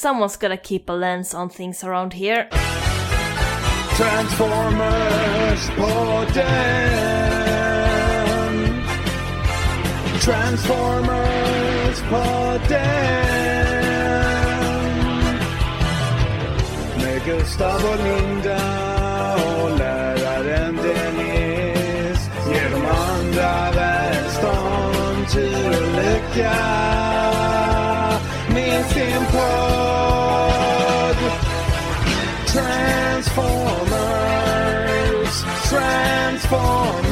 [0.00, 2.48] Someone's gotta keep a lens on things around here.
[3.98, 6.40] Transformers podden.
[10.20, 12.80] Transformers podden.
[16.96, 18.56] Med Gustav och Linda
[19.34, 22.30] och läraren Dennis.
[22.48, 22.70] Ger.
[32.50, 33.70] Transformers,
[35.70, 37.10] Transformers.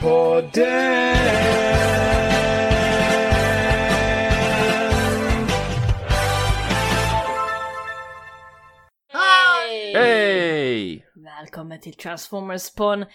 [0.00, 1.16] Podden.
[9.12, 9.94] Hej!
[9.94, 11.06] Hej!
[11.14, 13.06] Välkommen till Transformers på en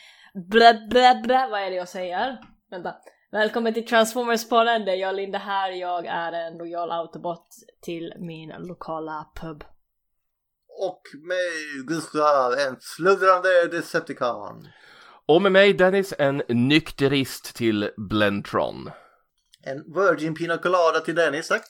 [0.49, 2.37] blä blä blä, vad är det jag säger?
[2.71, 2.95] Vänta.
[3.33, 7.47] Välkommen till Transformers podden, det är jag Linda här, jag är en lojal autobot
[7.81, 9.63] till min lokala pub.
[10.79, 14.67] Och med Gustav, en sluddrande Decepticon.
[15.25, 18.91] Och med mig Dennis, en nykterist till Blentron.
[19.63, 21.65] En Virgin Pina Colada till Dennis, tack.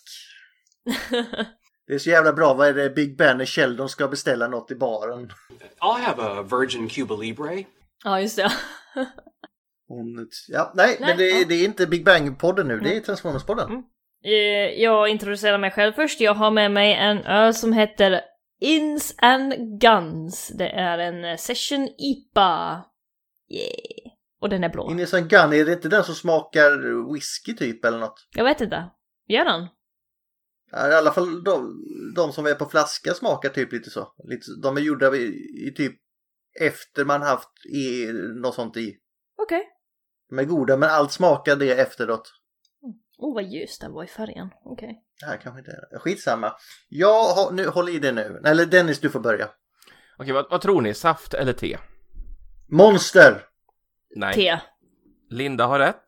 [1.87, 4.71] Det är så jävla bra, vad är det Big Ben och Sheldon ska beställa något
[4.71, 5.31] i baren?
[5.81, 7.63] I'll have a Virgin Cuba Libre.
[8.03, 8.51] ja, just det.
[9.87, 11.45] Hon, ja, nej, Nej, men det, ja.
[11.47, 13.67] det är inte Big Bang-podden nu, det är Transformers-podden.
[13.69, 13.83] Mm.
[14.25, 16.21] Eh, Jag introducerar mig själv först.
[16.21, 18.21] Jag har med mig en öl som heter
[18.61, 20.51] Ins and Guns.
[20.57, 22.83] Det är en eh, Session IPA.
[23.49, 24.13] Yeah.
[24.41, 24.91] Och den är blå.
[24.91, 26.71] Ines and Gun, är det inte den som smakar
[27.13, 28.27] whisky typ eller något?
[28.35, 28.89] Jag vet inte.
[29.27, 29.67] Gör den?
[30.71, 31.83] Ja, I alla fall de,
[32.15, 34.13] de som är på flaska smakar typ lite så.
[34.23, 35.25] Lite, de är gjorda i,
[35.67, 35.95] i typ
[36.59, 38.11] efter man haft i,
[38.41, 38.95] något sånt i.
[39.43, 39.69] Okej.
[40.29, 42.33] De är goda men allt smakar det efteråt.
[43.17, 44.49] Oh, vad ljus den var i färgen.
[44.65, 45.01] Okej.
[45.19, 46.53] Det här kanske inte är Skitsamma.
[46.89, 48.41] Jag har, nu, håll i det nu.
[48.45, 49.49] Eller Dennis, du får börja.
[50.17, 50.93] Okej, vad, vad tror ni?
[50.93, 51.77] Saft eller te?
[52.69, 53.45] Monster!
[54.15, 54.33] Nej.
[54.33, 54.59] Te.
[55.29, 56.05] Linda har rätt.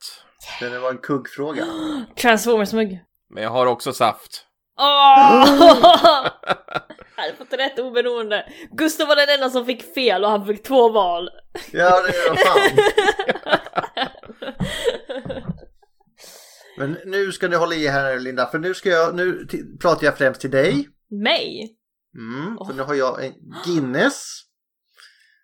[0.60, 1.66] Det var en kuggfråga.
[2.22, 3.00] Transformers-mugg.
[3.30, 4.46] Men jag har också saft.
[4.80, 6.28] Åh!
[7.16, 8.46] Hade fått rätt oberoende.
[8.72, 11.30] Gustav var den enda som fick fel och han fick två val.
[11.72, 12.78] Ja, det är fan.
[16.78, 19.48] Men nu ska ni hålla i här Linda, för nu ska jag, nu
[19.82, 20.90] pratar jag främst till dig.
[21.10, 21.76] Mig?
[22.18, 23.34] Mm, för nu har jag en
[23.66, 24.42] Guinness.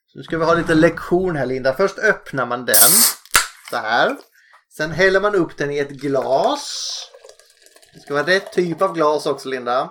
[0.07, 1.73] Så nu ska vi ha lite lektion här Linda.
[1.73, 2.91] Först öppnar man den.
[3.69, 4.15] Så här.
[4.69, 6.97] Sen häller man upp den i ett glas.
[7.93, 9.89] Det ska vara rätt typ av glas också Linda.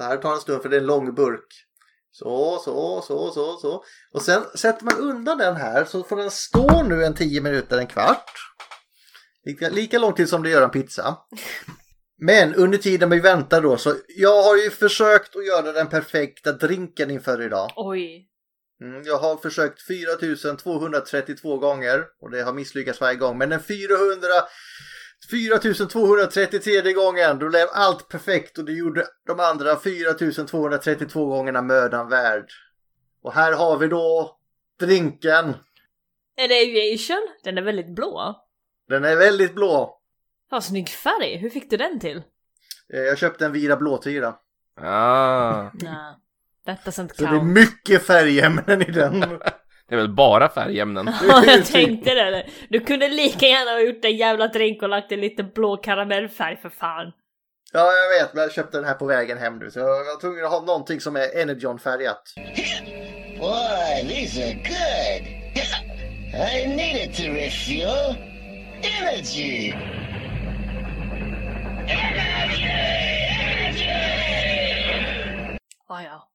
[0.00, 1.66] Så här tar en stund för det är en lång burk.
[2.10, 3.84] Så, så, så, så, så.
[4.12, 7.78] Och sen sätter man undan den här så får den stå nu en 10 minuter,
[7.78, 8.32] en kvart.
[9.44, 11.16] Lika, lika lång tid som det gör en pizza.
[12.18, 16.52] Men under tiden vi väntar då så jag har ju försökt att göra den perfekta
[16.52, 17.70] drinken inför idag.
[17.76, 18.28] Oj.
[18.82, 23.38] Mm, jag har försökt 4232 gånger och det har misslyckats varje gång.
[23.38, 24.28] Men den 400
[25.30, 32.46] 4233 gången då blev allt perfekt och det gjorde de andra 4232 gångerna mödan värd.
[33.22, 34.36] Och här har vi då
[34.80, 35.54] drinken.
[36.36, 37.28] Är det aviation?
[37.44, 38.44] Den är väldigt blå.
[38.88, 40.00] Den är väldigt blå.
[40.50, 41.36] Vad snygg färg.
[41.36, 42.22] Hur fick du den till?
[42.92, 44.34] Eh, Jag köpte en Vira blåtira.
[44.80, 46.14] Ah, Nej.
[46.66, 47.52] Detta sånt Så det är count.
[47.52, 49.20] mycket färgämnen i den.
[49.90, 51.10] det är väl bara färgämnen.
[51.28, 52.46] Ja, jag tänkte det.
[52.68, 56.56] Du kunde lika gärna ha gjort en jävla drink och lagt en lite blå karamellfärg
[56.56, 57.12] för fan.
[57.72, 59.70] Ja, jag vet, men jag köpte den här på vägen hem nu.
[59.70, 62.22] Så jag var tvungen att ha någonting som är Energon-färgat.
[63.40, 65.40] Boy, these are good.
[66.32, 68.14] I need it to refuel
[68.82, 69.74] energy.
[75.86, 76.29] Ah, ja.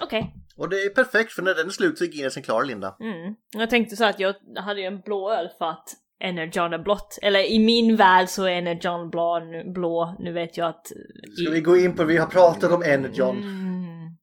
[0.00, 0.34] Okej.
[0.56, 2.96] Och det är perfekt för när den är slut så är Guinnessen klar, Linda.
[3.00, 3.34] Mm.
[3.52, 5.88] Jag tänkte så att jag hade ju en blå öl för att
[6.20, 7.18] Energon är blått.
[7.22, 10.16] Eller i min värld så är Energon blå nu, blå.
[10.18, 10.86] nu vet jag att...
[10.86, 13.36] Ska vi gå in på, vi har pratat om Energon.
[13.36, 14.16] Mm.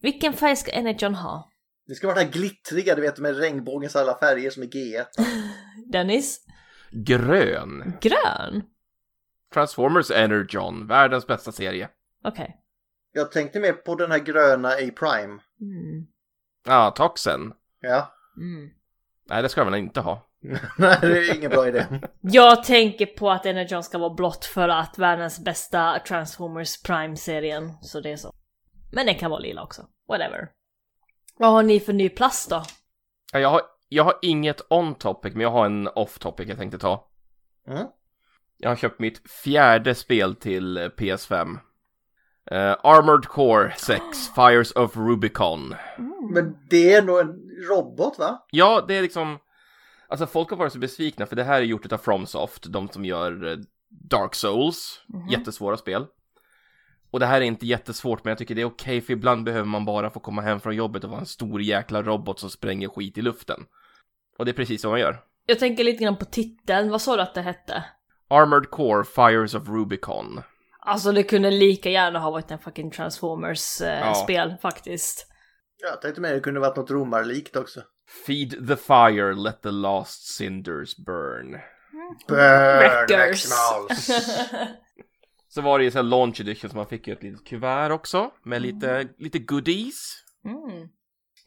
[0.00, 1.50] Vilken färg ska Energon ha?
[1.86, 5.04] Det ska vara den här glittriga, du vet med regnbågens alla färger som är G1.
[5.92, 6.40] Dennis?
[6.90, 7.92] Grön.
[8.00, 8.62] Grön?
[9.54, 11.88] Transformers Energon, världens bästa serie.
[12.24, 12.56] Okej.
[13.16, 15.40] Jag tänkte mer på den här gröna i Prime.
[15.60, 16.06] Mm.
[16.66, 17.52] Ja, Toxen.
[17.80, 18.14] Ja.
[18.36, 18.70] Mm.
[19.28, 20.28] Nej, det ska man inte ha.
[20.78, 21.86] Nej, det är ingen bra idé.
[22.20, 28.00] Jag tänker på att Energon ska vara blått för att världens bästa Transformers Prime-serien, så
[28.00, 28.34] det är så.
[28.92, 29.86] Men den kan vara lila också.
[30.08, 30.48] Whatever.
[31.38, 32.62] Vad har ni för ny plast då?
[33.32, 36.58] Ja, Jag har, jag har inget on topic, men jag har en off topic jag
[36.58, 37.08] tänkte ta.
[37.68, 37.86] Mm.
[38.56, 41.58] Jag har köpt mitt fjärde spel till eh, PS5.
[42.50, 44.02] Eh, Armored Core 6,
[44.34, 45.74] Fires of Rubicon.
[46.30, 48.46] Men det är nog en robot va?
[48.50, 49.38] Ja, det är liksom...
[50.08, 53.04] Alltså folk har varit så besvikna för det här är gjort av Fromsoft, de som
[53.04, 53.56] gör eh,
[53.88, 55.00] Dark Souls,
[55.30, 56.06] jättesvåra spel.
[57.10, 59.66] Och det här är inte jättesvårt men jag tycker det är okej för ibland behöver
[59.66, 62.88] man bara få komma hem från jobbet och vara en stor jäkla robot som spränger
[62.88, 63.64] skit i luften.
[64.38, 65.20] Och det är precis vad man gör.
[65.46, 67.84] Jag tänker lite grann på titeln, vad sa du att det hette?
[68.28, 70.40] Armored Core Fires of Rubicon.
[70.86, 74.56] Alltså det kunde lika gärna ha varit en fucking Transformers-spel Ja.
[74.62, 75.26] faktiskt.
[75.76, 77.82] Jag tänkte med det kunde varit något romarlikt också.
[78.26, 81.58] Feed the fire, let the last cinders burn.
[82.28, 83.44] Burn, Wreckers.
[85.48, 87.90] Så var det ju så här launch edition så man fick ju ett litet kuvert
[87.90, 90.14] också med lite, lite goodies.
[90.44, 90.88] Mm.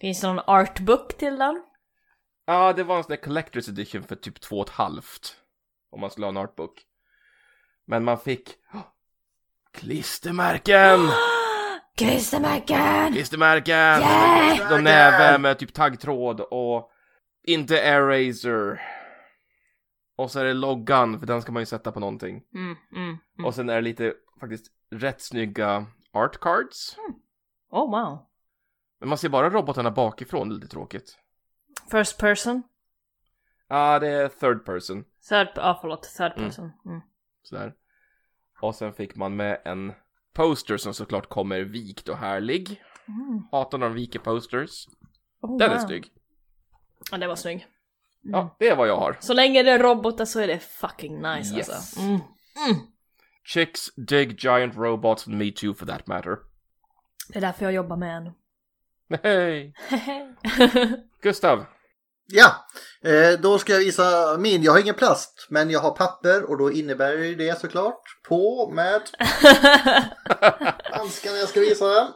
[0.02, 1.64] Finns det någon artbook till den?
[2.46, 5.36] Ja, det var en sån där collector's edition för typ två och ett halvt.
[5.92, 6.82] Om man skulle ha en artbook.
[7.88, 8.82] Men man fick oh,
[9.78, 11.00] klistermärken!
[11.98, 13.14] Klistermärken!
[13.14, 14.02] Klistermärken!
[14.02, 14.70] Yeah!
[14.70, 16.92] De näve med typ taggtråd och
[17.44, 18.82] inte Airrazer.
[20.16, 22.44] Och så är det loggan, för den ska man ju sätta på någonting.
[22.54, 23.46] Mm, mm, mm.
[23.46, 26.98] Och sen är det lite faktiskt rätt snygga art cards.
[27.70, 28.26] Oh wow.
[29.00, 31.18] Men man ser bara robotarna bakifrån, det är lite tråkigt.
[31.92, 32.64] First person?
[33.68, 35.04] Ja, det är third person.
[35.30, 36.50] Third, ja ah, förlåt, third Mm.
[36.50, 36.72] person.
[36.86, 37.02] Mm.
[37.44, 37.74] Sådär.
[38.62, 39.94] Och sen fick man med en
[40.34, 42.82] poster som såklart kommer vikt och härlig.
[43.52, 44.88] Hatar när de viker posters.
[45.42, 45.86] Oh, Den är wow.
[45.88, 46.08] snygg.
[47.12, 47.68] Ja, det var snygg.
[48.22, 49.18] Ja, det är vad jag har.
[49.20, 51.70] Så länge det är robotar så är det fucking nice Yes.
[51.70, 52.00] alltså.
[52.00, 52.20] Mm.
[53.46, 56.38] Chicks dig giant robots and me too for that matter.
[57.30, 58.32] Det är därför jag jobbar med en.
[59.24, 59.74] Hej!
[61.22, 61.66] Gustav!
[62.28, 62.66] Ja,
[63.04, 64.64] eh, då ska jag visa min.
[64.64, 68.72] Jag har ingen plast, men jag har papper och då innebär ju det såklart på
[68.72, 69.02] med
[70.84, 72.08] handskarna jag ska visa den.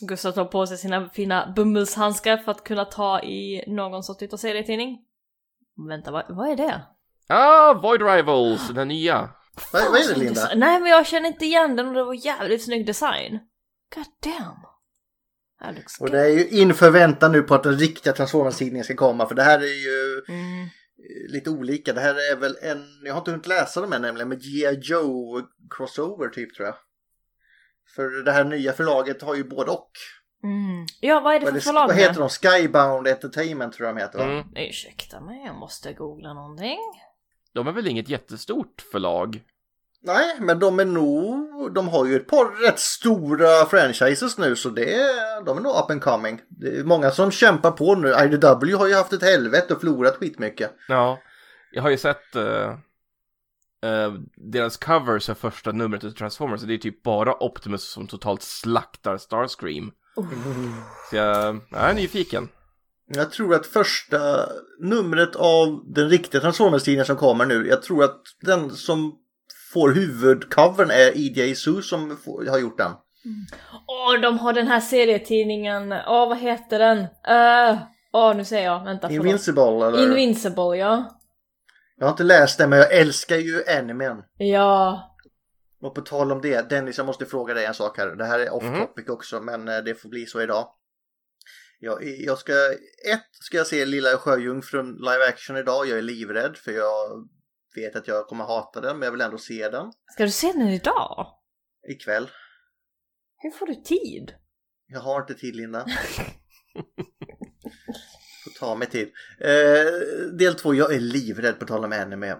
[0.00, 4.36] Gustav tar på sig sina fina bomullshandskar för att kunna ta i någon sorts utav
[4.36, 4.98] serietidning.
[5.88, 6.82] Vänta, vad, vad är det?
[7.28, 9.30] Ah, Void Rivals, den nya.
[9.72, 10.48] Vad, vad är det Linda?
[10.54, 13.38] Nej men jag känner inte igen den och det var jävligt snygg design.
[13.94, 14.71] God damn.
[16.00, 19.34] Och det är ju inför väntan nu på att den riktiga Transformers-tidningen ska komma för
[19.34, 20.62] det här är ju Mm.
[20.62, 21.92] eh, lite olika.
[21.92, 24.78] Det här är väl en, jag har inte hunnit läsa dem än nämligen, med G.I.
[24.82, 26.76] Joe crossover typ tror jag.
[27.94, 29.90] För det här nya förlaget har ju både och.
[30.44, 30.86] Mm.
[31.00, 32.28] Ja, vad är det för det, förlag vad heter de?
[32.28, 34.24] Skybound Entertainment tror jag de heter va?
[34.24, 34.44] Mm.
[34.56, 36.78] Ursäkta mig, jag måste googla någonting.
[37.54, 39.42] De är väl inget jättestort förlag?
[40.04, 44.68] Nej, men de är nog, de har ju ett par rätt stora franchises nu så
[44.68, 46.40] det är, de är nog up and coming.
[46.48, 48.08] Det är många som kämpar på nu.
[48.08, 50.70] IDW har ju haft ett helvete och förlorat skitmycket.
[50.88, 51.18] Ja,
[51.72, 52.70] jag har ju sett eh,
[53.82, 58.42] eh, deras covers för första numret av Transformers det är typ bara Optimus som totalt
[58.42, 59.92] slaktar Starscream.
[61.10, 62.48] Så jag, jag är nyfiken.
[63.06, 68.20] Jag tror att första numret av den riktiga Transformers-tidningen som kommer nu, jag tror att
[68.40, 69.18] den som
[69.72, 71.54] får huvudcovern är E.J.
[71.54, 72.92] Sue som får, har gjort den.
[73.86, 75.92] Åh, de har den här serietidningen.
[75.92, 76.98] Åh, vad heter den?
[76.98, 77.82] Uh,
[78.12, 78.84] Åh, nu säger jag.
[78.84, 79.24] Vänta, förlåt.
[79.26, 80.02] Invincible eller?
[80.02, 81.20] Invincible, ja.
[81.96, 84.16] jag har inte läst den men jag älskar ju animen.
[84.38, 85.08] Ja.
[85.82, 88.06] Och på tal om det, Dennis jag måste fråga dig en sak här.
[88.06, 88.80] Det här är off Mhm.
[88.80, 90.68] topic också men eh, det får bli så idag.
[91.80, 92.52] Jag, jag ska,
[93.12, 95.86] ett ska jag se Lilla Sjöjungfrun live action idag.
[95.86, 97.28] Jag är livrädd för jag
[97.74, 100.52] vet att jag kommer hata den men jag vill ändå se den Ska du se
[100.52, 101.26] den idag?
[101.88, 102.30] ikväll.
[103.36, 104.34] Hur får du tid?
[104.86, 105.86] Jag har inte tid Linda.
[108.44, 109.10] Får ta mig tid.
[109.40, 109.84] Eh,
[110.38, 112.36] del två, jag är livrädd på tal om anime.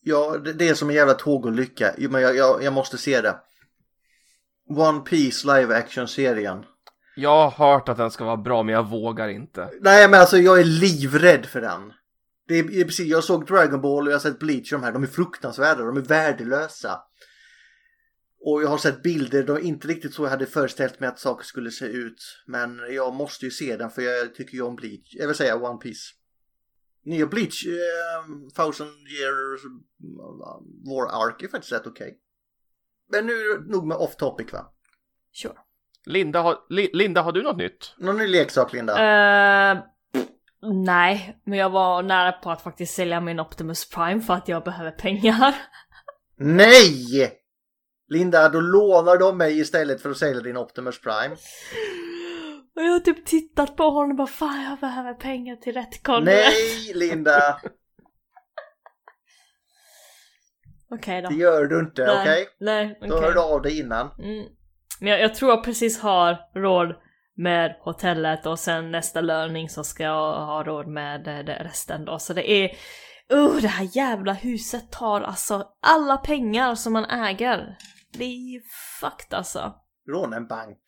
[0.00, 1.94] Ja, det, det är som en jävla tågolycka.
[1.98, 3.40] Men jag, jag, jag måste se det.
[4.68, 6.64] One Piece live action-serien.
[7.16, 9.70] Jag har hört att den ska vara bra men jag vågar inte.
[9.80, 11.92] Nej men alltså jag är livrädd för den.
[12.48, 14.92] Det är, precis, jag såg Dragon Ball och jag har sett Bleach de här.
[14.92, 17.00] De är fruktansvärda, de är värdelösa.
[18.40, 21.18] Och jag har sett bilder, de är inte riktigt så jag hade föreställt mig att
[21.18, 22.42] saker skulle se ut.
[22.46, 25.14] Men jag måste ju se den för jag tycker ju om Bleach.
[25.14, 26.14] Jag vill säga One Piece.
[27.04, 29.60] Nya Bleach, eh, Thousand Years
[30.86, 32.18] War Ark är faktiskt rätt okej.
[33.10, 34.72] Men nu är det nog med off topic va?
[35.32, 35.54] Sure.
[36.06, 37.94] Linda, har, Li, Linda, har du något nytt?
[37.98, 38.92] Någon ny leksak Linda?
[39.72, 39.82] Eh,
[40.62, 44.64] nej, men jag var nära på att faktiskt sälja min Optimus Prime för att jag
[44.64, 45.54] behöver pengar.
[46.36, 47.32] Nej!
[48.08, 51.36] Linda, då lånar de mig istället för att sälja din Optimus Prime.
[52.76, 56.02] Och jag har typ tittat på honom och bara fan jag behöver pengar till rätt
[56.02, 56.24] konto.
[56.24, 57.60] Nej, Linda!
[60.90, 61.28] Okej då.
[61.28, 62.46] Det gör du inte, Nej, okej?
[62.60, 63.20] Nej, Då okej.
[63.28, 64.10] hör du av dig innan.
[64.18, 64.46] Mm.
[65.00, 66.94] Men jag, jag tror jag precis har råd
[67.38, 72.04] med hotellet och sen nästa löning så ska jag ha råd med eh, det resten
[72.04, 72.18] då.
[72.18, 72.76] Så det är...
[73.32, 77.76] Uh, det här jävla huset tar alltså alla pengar som man äger.
[78.12, 78.60] Det är ju
[79.00, 79.74] fucked alltså.
[80.08, 80.78] Råna en bank.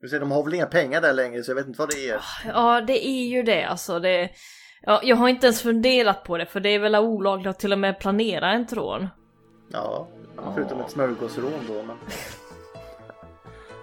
[0.00, 2.08] Du ser, de har väl inga pengar där längre så jag vet inte vad det
[2.08, 2.20] är.
[2.46, 3.98] Ja, det är ju det alltså.
[3.98, 4.30] Det,
[4.82, 7.72] ja, jag har inte ens funderat på det för det är väl olagligt att till
[7.72, 9.08] och med planera en rån.
[9.72, 10.08] Ja,
[10.54, 11.82] förutom ett smörgåsrån då.
[11.82, 11.96] Men...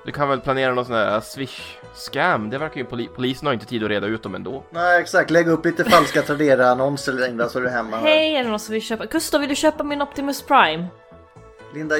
[0.06, 2.50] Du kan väl planera någon sån här swish-scam?
[2.50, 4.64] Det verkar ju poli- polisen har inte tid att reda ut dem ändå.
[4.70, 5.30] Nej, exakt.
[5.32, 7.98] Lägg upp lite falska Tradera-annonser längre så är du hemma.
[7.98, 9.06] Hej, är det någon som vill köpa?
[9.06, 10.88] Gustav, vill du köpa min Optimus Prime?
[11.74, 11.96] Linda,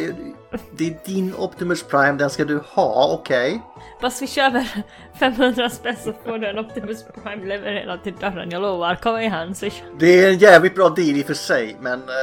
[0.72, 3.62] det är din Optimus Prime, den ska du ha, okej?
[4.02, 4.68] Bara swisha över
[5.20, 8.96] 500 spänn så får du en Optimus Prime levererad till dörren, jag lovar.
[8.96, 9.86] Kom igen, swisha.
[10.00, 12.16] Det är en jävligt bra deal i och för sig, men eh,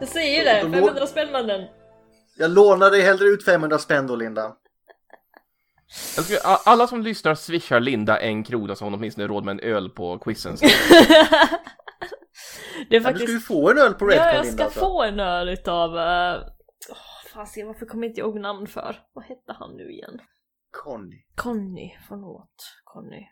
[0.00, 1.60] Jag säger ju det, De- 500 spänn mannen.
[2.38, 4.52] jag lånar dig hellre ut 500 spänn då, Linda.
[6.64, 10.18] Alla som lyssnar swishar Linda en krona så hon åtminstone råd med en öl på
[10.18, 10.56] quizen.
[12.90, 13.24] Det är Ja, du faktiskt...
[13.24, 14.70] ska ju få en öl på Redcon, Ja, jag Linda.
[14.70, 14.86] ska så.
[14.86, 15.90] få en öl utav...
[15.96, 16.42] Uh...
[16.90, 19.02] Oh, fasiken, varför kommer inte jag ihåg namn för?
[19.12, 20.20] Vad hette han nu igen?
[20.70, 21.24] Conny.
[21.34, 22.54] Conny, förlåt.
[22.84, 23.26] Conny.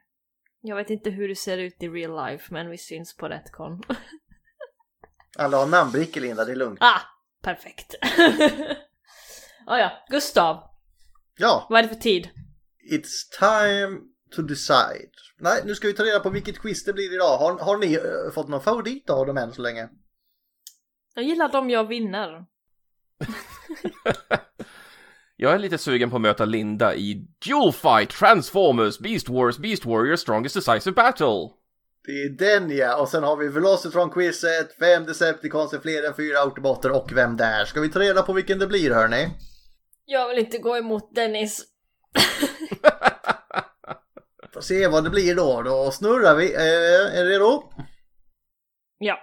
[0.60, 3.82] Jag vet inte hur du ser ut i real life, men vi syns på Retcon.
[5.38, 6.78] Alla har namnbrickor, Linda, det är lugnt.
[6.82, 7.00] ah,
[7.42, 7.94] perfekt.
[9.66, 10.62] ah, ja, Gustav.
[11.38, 12.30] Ja, Vad är det för tid?
[12.90, 14.00] It's time
[14.36, 15.10] to decide.
[15.38, 17.38] Nej, nu ska vi ta reda på vilket quiz det blir idag.
[17.38, 19.88] Har, har ni eh, fått någon favorit av dem än så länge?
[21.14, 22.44] Jag gillar dem jag vinner.
[25.36, 29.86] Jag är lite sugen på att möta Linda i Dual Fight, Transformers, Beast Wars, Beast
[29.86, 31.50] Warrior, Strongest Decisive Battle.
[32.06, 36.38] Det är den ja, och sen har vi Velocitron-quizet, fem Decepticons är fler än fyra
[36.38, 37.64] Autobotter och vem där?
[37.64, 39.28] Ska vi ta reda på vilken det blir hörni?
[40.04, 41.64] Jag vill inte gå emot Dennis.
[44.54, 45.62] Får se vad det blir då.
[45.62, 46.54] Då snurrar vi.
[46.54, 47.62] Eh, är du redo?
[48.98, 49.18] Ja.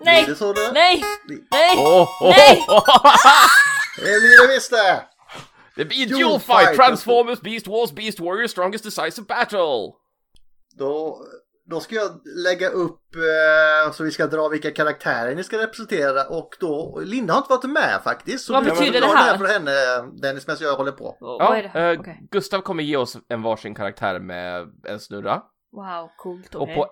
[0.00, 0.24] Blir Nej!
[0.26, 0.72] det så det?
[0.72, 1.04] Nej!
[1.50, 1.76] Nej!
[1.78, 2.64] Oh, oh, Nej!
[2.68, 2.84] oh,
[3.96, 5.04] Det blir det visst det!
[5.76, 9.92] Det blir Dual Fight, Fight, Transformers, Beast Wars, Beast Warrior, Strongest Decisive Battle.
[10.78, 11.18] Då,
[11.70, 16.24] då ska jag lägga upp eh, så vi ska dra vilka karaktärer ni ska representera
[16.28, 18.44] och då, Linda har inte varit med faktiskt.
[18.44, 19.38] Så Vad betyder det här?
[19.38, 19.70] för henne
[20.22, 21.16] Dennis medan jag håller på.
[21.20, 21.92] Ja, är det här?
[21.94, 22.28] eh, Okej.
[22.30, 25.42] Gustav kommer ge oss en varsin karaktär med en snurra.
[25.72, 26.54] Wow, coolt.
[26.54, 26.74] Och okej.
[26.74, 26.86] på,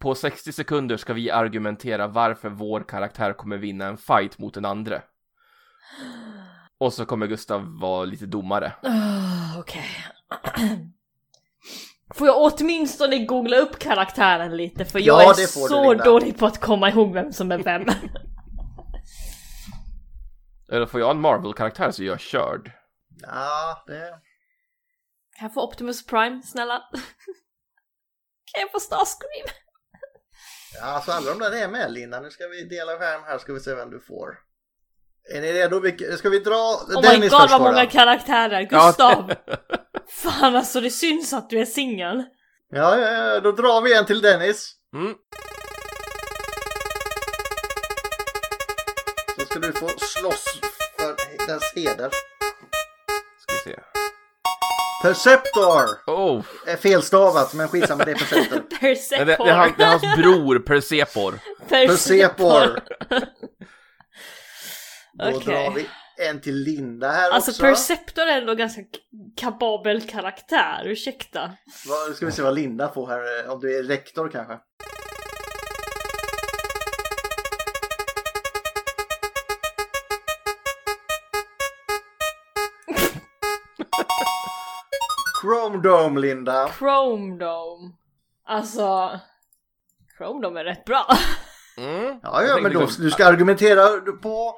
[0.00, 4.64] på 60 sekunder ska vi argumentera varför vår karaktär kommer vinna en fight mot den
[4.64, 5.02] andra.
[6.78, 8.72] Och så kommer Gustav vara lite domare.
[8.82, 9.86] Ah, Okej.
[12.14, 16.60] Får jag åtminstone googla upp karaktären lite för jag Ja, är så dålig på att
[16.60, 17.82] komma ihåg vem som är vem.
[20.72, 22.72] Eller får jag en Marvel-karaktär så är jag körd.
[23.22, 24.10] Ja, det...
[25.38, 26.78] kan jag få Optimus Prime, snälla?
[28.52, 29.46] kan jag få Starscream?
[30.80, 32.20] Ja, alltså alla de där är med Linda.
[32.20, 34.38] Nu ska vi dela skärm här ska vi se vem du får.
[35.32, 35.82] Är ni redo?
[36.16, 38.62] Ska vi dra Oh my Dennis god först vad många karaktärer!
[38.62, 39.32] Gustav!
[40.08, 42.24] Fan alltså det syns att du är singel.
[42.72, 44.72] Ja, ja, ja, då drar vi en till Dennis.
[44.94, 45.14] Mm.
[49.38, 50.44] Så ska du få slåss
[50.98, 51.16] för
[51.46, 52.10] dess heder.
[53.40, 53.80] Ska vi se.
[55.02, 56.10] Perceptor!
[56.10, 56.44] Oh!
[56.66, 58.56] Är felstavat men skitsamma det är Perceptor.
[58.70, 59.24] Det, Persepor.
[59.24, 61.38] det, är han, det är hans bror Persepor.
[61.68, 62.80] Persepor!
[65.18, 65.44] Då Okej.
[65.44, 65.86] drar vi
[66.28, 67.62] en till Linda här Alltså också.
[67.62, 68.82] Perceptor är ändå ganska
[69.36, 71.52] kapabel karaktär, ursäkta.
[71.86, 73.44] Vad- Nu ska vi se vad Linda får här.
[73.46, 74.54] eh, Om du är rektor kanske.
[85.40, 86.68] Chrome Dome Linda.
[86.78, 87.92] Chrome Dome.
[88.46, 89.20] Alltså...
[90.18, 91.06] Chrome Dome är rätt bra.
[91.78, 92.20] Mm.
[92.22, 93.88] Ja, ja men då, liksom- du ska argumentera
[94.22, 94.54] på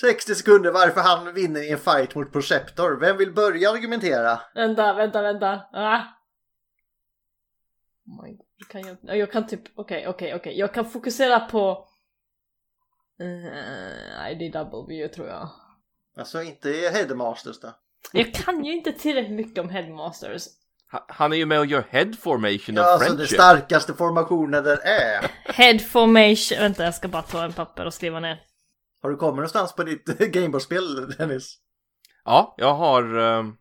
[0.00, 3.00] 60 sekunder varför han vinner i en fight mot Perceptor.
[3.00, 4.40] Vem vill börja argumentera?
[4.54, 5.60] vänta, vänta, vänta.
[5.72, 6.00] Ah.
[8.06, 8.46] Oh my God.
[8.68, 10.58] Kan jag, jag kan typ, okej, okej, okej.
[10.58, 11.86] Jag kan fokusera på...
[13.20, 15.48] Uh, IDW tror jag.
[16.16, 17.74] Alltså inte Headmasters då.
[18.12, 20.46] Jag kan ju inte tillräckligt mycket om Headmasters.
[20.92, 23.38] Ha- Han är ju med och gör head formation Ja, of alltså den friendship.
[23.40, 25.30] starkaste formationen där är.
[25.44, 28.42] Head formation, vänta jag ska bara ta en papper och skriva ner.
[29.02, 31.58] Har du kommit någonstans på ditt Gameboy-spel Dennis?
[32.24, 33.18] Ja, jag har...
[33.18, 33.56] ehm,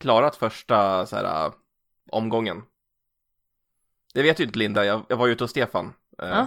[0.00, 1.52] klarat första så här, äh,
[2.10, 2.62] omgången.
[4.14, 5.86] Det vet ju inte Linda, jag, jag var ju ute hos Stefan.
[6.22, 6.46] Eh, Ja.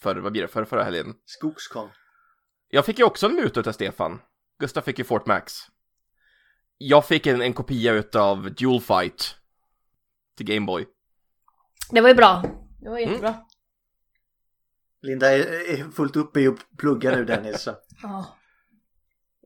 [0.00, 1.14] För, vad blir det, för förra helgen.
[1.24, 1.88] Skogskon.
[2.68, 4.20] Jag fick ju också en muta utav Stefan.
[4.58, 5.52] Gustav fick ju Fort Max.
[6.78, 9.36] Jag fick en, en kopia utav Dual Fight.
[10.36, 10.86] Till Gameboy.
[11.90, 12.42] Det var ju bra.
[12.80, 13.45] Det var jättebra.
[15.06, 17.62] Linda är, är fullt uppe i att plugga nu Dennis.
[17.62, 17.74] så.
[18.02, 18.36] Ja.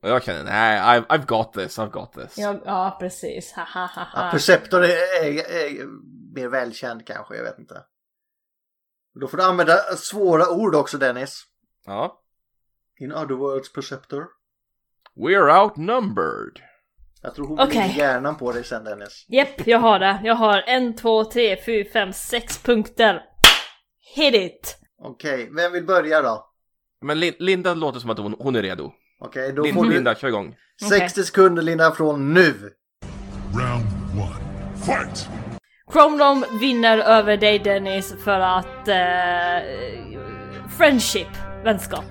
[0.03, 2.39] Jag känner, nej, I've, I've got this, I've got this.
[2.39, 3.53] Ja, ja, precis.
[3.53, 4.31] Ha, ha, ha, Ja.
[4.31, 5.87] Perceptor är, är, är
[6.35, 7.83] mer välkänd kanske, jag vet inte.
[9.21, 11.43] Då får du använda svåra ord också Dennis.
[11.87, 12.21] Ja.
[13.01, 14.27] In other words, Perceptor.
[15.17, 16.61] We're outnumbered.
[17.23, 17.89] Jag tror hon Okej.
[17.89, 19.27] blir hjärnan på dig sen Dennis.
[19.29, 20.21] Japp, jag har det.
[20.25, 23.23] Jag har en, två, tre, fyra, fem, sex punkter.
[24.15, 24.80] Hit it!
[25.03, 26.47] Okej, vem vill börja då?
[27.03, 28.93] Men Lin- Linda låter som att hon, hon är redo.
[29.21, 30.57] Okej, då Lin- får du Linda, kör igång.
[30.89, 32.55] 60 sekunder Linda från nu.
[33.55, 34.77] Round one.
[34.87, 35.29] Fight!
[35.93, 38.89] Chromedom vinner över dig Dennis för att...
[38.89, 39.69] Eh,
[40.79, 41.29] friendship,
[41.65, 42.05] vänskap.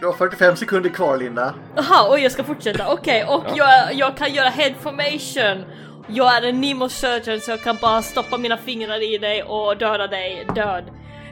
[0.00, 1.54] Du har 45 sekunder kvar Linda.
[1.76, 2.92] Jaha, oj jag ska fortsätta.
[2.92, 5.64] Okej, och jag, jag kan göra head formation.
[6.08, 9.76] Jag är en Nemo surgeon så jag kan bara stoppa mina fingrar i dig och
[9.76, 10.84] döda dig död.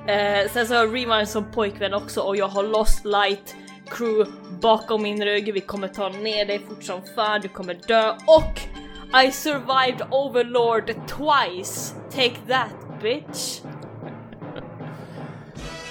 [0.08, 3.56] Eh, sen så har jag Rewind som pojkvän också och jag har Lost Light
[3.90, 5.54] crew bakom min rygg.
[5.54, 8.60] Vi kommer ta ner dig fort som fan, du kommer dö och
[9.24, 11.94] I survived Overlord twice.
[12.10, 13.60] Take that bitch.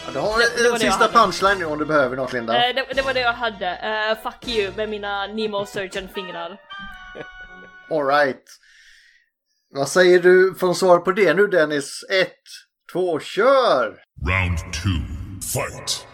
[0.06, 2.70] Ja, du har Det- det en sista punchline nu om du behöver något Linda.
[2.70, 3.68] Eh, det, det var det jag hade.
[3.70, 6.58] Eh, fuck you med mina Nemo surgeon fingrar.
[7.92, 8.60] Alright.
[9.76, 12.06] Vad säger du från svar på det nu Dennis?
[12.10, 12.28] 1,
[12.94, 13.86] 2, kör!
[14.28, 14.90] Round two.
[15.54, 16.08] Fight!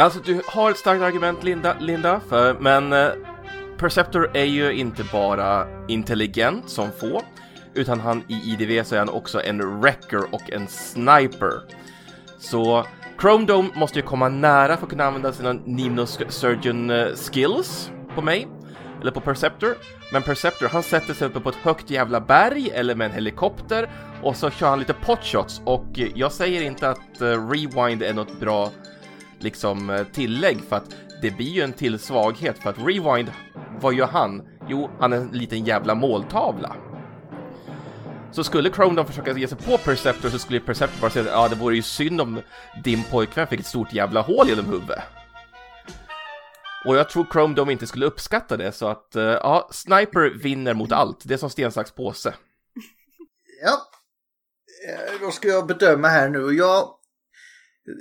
[0.00, 3.08] Alltså du har ett starkt argument Linda, Linda för, men eh,
[3.78, 7.22] Perceptor är ju inte bara intelligent som få,
[7.74, 11.52] utan han i IDV så är han också en wrecker och en sniper.
[12.38, 12.86] Så
[13.20, 17.90] Chrome Dome måste ju komma nära för att kunna använda sina Nino Surgeon eh, skills
[18.14, 18.48] på mig,
[19.06, 19.74] eller på Perceptor.
[20.12, 23.90] Men Perceptor, han sätter sig uppe på ett högt jävla berg eller med en helikopter
[24.22, 28.14] och så kör han lite potshots och eh, jag säger inte att eh, Rewind är
[28.14, 28.70] något bra
[29.38, 33.32] liksom eh, tillägg för att det blir ju en till svaghet för att Rewind,
[33.80, 34.42] vad gör han?
[34.68, 36.76] Jo, han är en liten jävla måltavla.
[38.32, 41.38] Så skulle Chrome då försöka ge sig på Perceptor så skulle Perceptor bara säga att
[41.38, 42.40] ah, det vore ju synd om
[42.84, 44.98] din pojkvän fick ett stort jävla hål genom huvudet.
[46.86, 50.74] Och jag tror Chrome Dome inte skulle uppskatta det så att eh, ja, Sniper vinner
[50.74, 51.20] mot allt.
[51.24, 52.34] Det är som sten, sax, påse.
[53.62, 53.82] Ja.
[54.88, 56.88] Eh, Då ska jag bedöma här nu jag...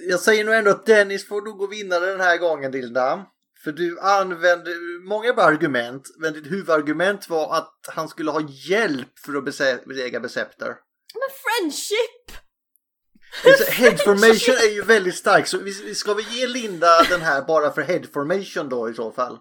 [0.10, 3.26] Jag säger nog ändå att Dennis får nog gå vinnare den här gången Linda.
[3.64, 4.72] För du använde
[5.10, 9.88] många bra argument, men ditt huvudargument var att han skulle ha hjälp för att bese-
[9.88, 10.68] besegra Beceptor.
[11.14, 12.15] Men friendship!
[13.46, 17.42] Alltså, Head formation är ju väldigt stark, så vi, ska vi ge Linda den här
[17.42, 19.38] bara för head formation då i så fall?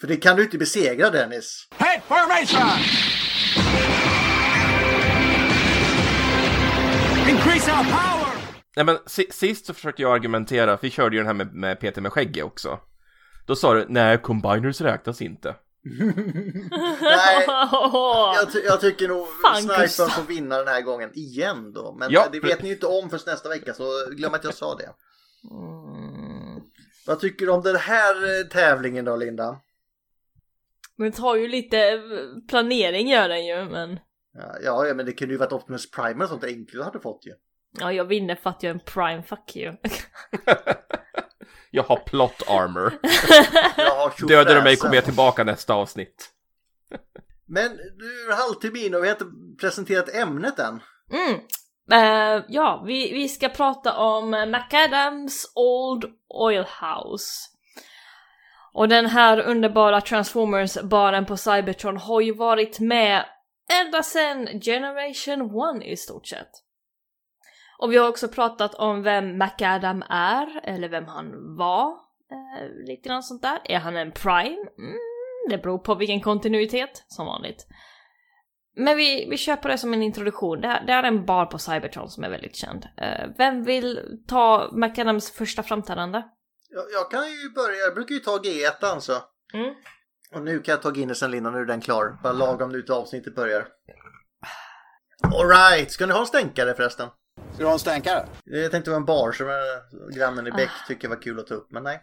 [0.00, 1.66] För det kan du inte besegra Dennis.
[1.76, 2.78] Head formation!
[7.28, 8.32] Increase our power!
[8.76, 11.54] Nej men si- sist så försökte jag argumentera, för vi körde ju den här med,
[11.54, 12.78] med Peter med skägget också.
[13.46, 15.54] Då sa du, nej combiners räknas inte.
[17.00, 17.44] Nej,
[18.36, 19.26] jag, ty- jag tycker nog
[19.80, 20.06] Gustav.
[20.08, 21.94] får vinna den här gången igen då.
[21.98, 24.44] Men Ja, det för- vet ni ju inte om förrän nästa vecka så glöm att
[24.44, 24.90] jag sa det.
[27.06, 29.60] Vad tycker du om den här eh, tävlingen då Linda?
[30.96, 32.00] Men det tar ju lite eh,
[32.48, 33.98] planering gör den ju men
[34.62, 37.26] Ja, ja men det kunde ju varit Optimus Prime och sånt enkelt du hade fått
[37.26, 37.32] ju.
[37.78, 39.76] Ja jag vinner för att jag är en prime, fuck you.
[41.74, 42.98] Jag har plot armor.
[44.28, 46.28] Dödar du mig kommer jag tillbaka nästa avsnitt.
[47.46, 49.26] Men du är en halvtimme in och vi har inte
[49.60, 50.80] presenterat ämnet än.
[51.12, 51.40] Mm.
[51.92, 57.48] Eh, ja, vi, vi ska prata om McAdams Old Oil House.
[58.72, 63.24] Och den här underbara Transformers-baren på Cybertron har ju varit med
[63.80, 66.50] ända sedan Generation 1 i stort sett.
[67.82, 71.88] Och vi har också pratat om vem McAdam är, eller vem han var.
[72.32, 73.60] Eh, lite grann sånt där.
[73.64, 74.66] Är han en Prime?
[74.78, 74.98] Mm,
[75.50, 77.66] det beror på vilken kontinuitet, som vanligt.
[78.76, 80.60] Men vi, vi på det som en introduktion.
[80.60, 82.86] Det, här, det är en bar på Cybertron som är väldigt känd.
[82.96, 86.22] Eh, vem vill ta McAdams första framträdande?
[86.68, 89.22] Jag, jag kan ju börja, jag brukar ju ta G1 alltså.
[89.54, 89.74] Mm.
[90.34, 92.18] Och nu kan jag ta Guinnessen Linda, nu är den klar.
[92.22, 93.68] Bara lagom nu till avsnittet börjar.
[95.34, 97.08] Alright, ska ni ha en stänkare förresten?
[97.54, 98.26] Ska du ha en stänkare?
[98.44, 99.46] Jag tänkte det var en bar som
[100.14, 102.02] grannen i Bäck tycker var kul att ta upp, men nej.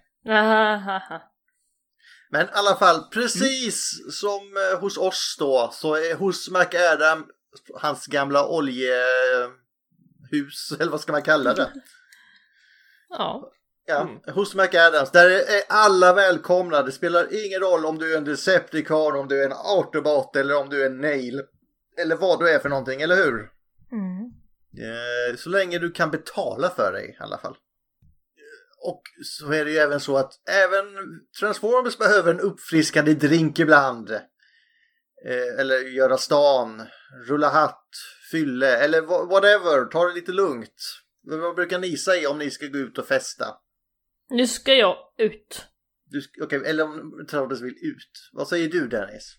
[2.29, 7.25] Men i alla fall, precis som eh, hos oss då, så är hos McAdam,
[7.73, 8.91] hans gamla oljehus,
[10.79, 11.71] eller vad ska man kalla det?
[13.09, 13.51] Ja.
[13.85, 16.81] Ja, hos McAdams, där är alla välkomna.
[16.81, 20.57] Det spelar ingen roll om du är en Decepticon, om du är en Autobot eller
[20.57, 21.41] om du är en Nail.
[21.97, 23.58] Eller vad du är för någonting, eller hur?
[24.77, 27.57] Eh, Så länge du kan betala för dig i alla fall.
[28.85, 30.85] Och så är det ju även så att även
[31.39, 34.09] Transformers behöver en uppfriskande drink ibland.
[35.25, 36.83] Eh, Eller göra stan,
[37.27, 37.87] rulla hatt,
[38.31, 39.85] fylle eller wha- whatever.
[39.85, 40.83] Ta det lite lugnt.
[41.21, 43.45] Vad brukar ni säga om ni ska gå ut och festa?
[44.29, 45.65] Nu ska jag ut.
[46.43, 48.29] Okej, eller om Travis vill ut.
[48.33, 49.35] Vad säger du Dennis?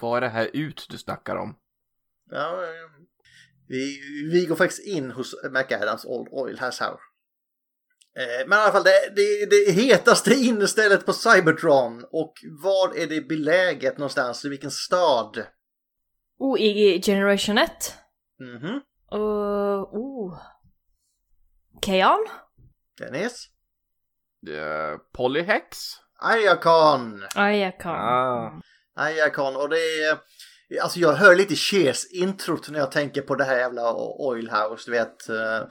[0.00, 1.58] Vad är det här ut du snackar om?
[2.30, 2.60] Ja,
[3.68, 4.00] vi,
[4.32, 6.92] vi går faktiskt in hos McAdams Old Oil House här.
[8.16, 12.04] Eh, Men i alla fall, det, det, det hetaste innestället på Cybertron.
[12.10, 14.44] Och var är det beläget någonstans?
[14.44, 15.46] I vilken stad?
[16.38, 17.70] Oh, i Generation 1.
[18.40, 18.80] Mhm.
[19.14, 20.38] Uh, oh.
[21.84, 22.26] Keon?
[22.98, 23.48] Dennis?
[24.48, 25.76] Uh, Polyhex?
[26.18, 27.24] Ayakon!
[27.80, 27.94] Kan.
[27.94, 28.60] Ah.
[28.94, 30.18] Ayakon och det är...
[30.82, 34.90] Alltså jag hör lite Cheers introt när jag tänker på det här jävla Oilhouse.
[34.90, 35.28] Du vet.
[35.28, 35.68] Eh,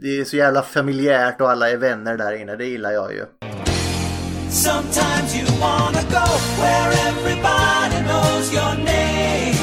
[0.00, 3.24] det är så jävla familjärt och alla är vänner där inne, det gillar jag ju.
[4.50, 6.26] Sometimes you wanna go
[6.60, 9.54] where everybody knows your name.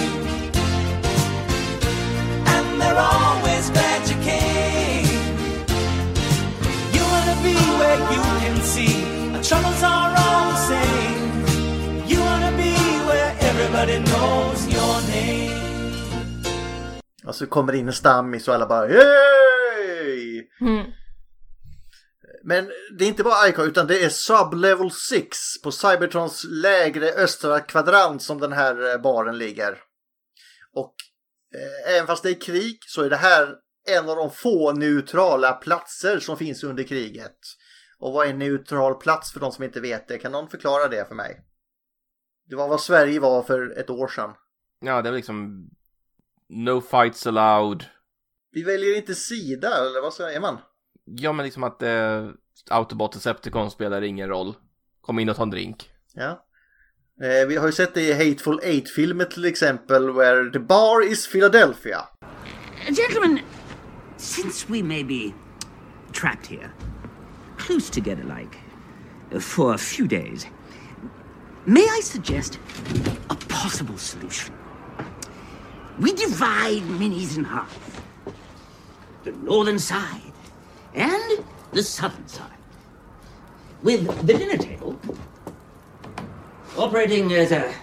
[2.46, 5.08] And they're always glad you came.
[6.94, 9.04] You wanna be where you can see
[9.36, 10.97] our troubles are all the same
[13.68, 15.52] everybody knows your name.
[17.24, 20.50] Och så kommer det in en stammis och alla bara Hej!
[20.62, 20.92] Mm.
[22.44, 27.60] Men det är inte bara Icon utan det är Sub-Level 6 på Cybertrons lägre östra
[27.60, 29.78] kvadrant som den här eh, baren ligger.
[30.76, 30.94] Och
[31.56, 33.56] eh, även fast det är krig så är det här
[33.90, 37.38] en av de få neutrala platser som finns under kriget.
[38.00, 40.18] Och vad är en neutral plats för de som inte vet det?
[40.18, 41.44] Kan någon förklara det för mig?
[42.50, 44.34] Det var vad Sverige var för ett år sedan.
[44.80, 45.70] Ja, det är väl liksom
[46.50, 47.86] No fights allowed.
[48.52, 50.58] Vi väljer inte sida, eller vad säger man?
[51.06, 52.30] Ja, men liksom att eh,
[52.70, 54.56] Autobot Decepticon spelar ingen roll.
[55.02, 55.90] Kom in och ta en drink.
[56.14, 56.46] Ja.
[57.22, 61.32] Eh, vi har ju sett det i Hateful Eight-filmen till exempel, where the bar is
[61.32, 62.10] Philadelphia.
[62.90, 63.40] Gentlemen,
[64.18, 65.34] since we may be
[66.14, 66.72] trapped here,
[67.58, 68.58] close together like,
[69.40, 70.48] for a few days,
[71.68, 72.58] may I suggest
[73.30, 74.56] a possible solution?
[76.00, 78.02] We divide Minis in half
[79.24, 80.32] the northern side
[80.96, 82.50] and the southern side.
[83.84, 85.00] With the dinner table
[86.78, 87.74] operating as a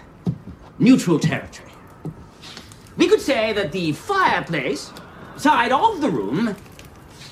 [0.78, 1.72] neutral territory.
[2.96, 4.92] We could say that the fireplace
[5.36, 6.56] side of the room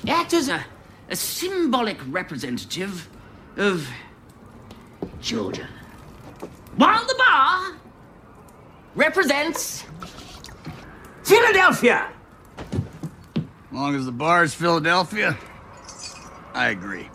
[0.07, 0.63] acts as a,
[1.09, 3.09] a symbolic representative
[3.57, 3.89] of
[5.21, 5.67] Georgia.
[6.75, 7.77] While the bar
[8.95, 9.85] represents
[11.23, 12.09] Philadelphia.
[13.71, 15.35] long as the bar is Philadelphia,
[16.55, 17.09] I agree.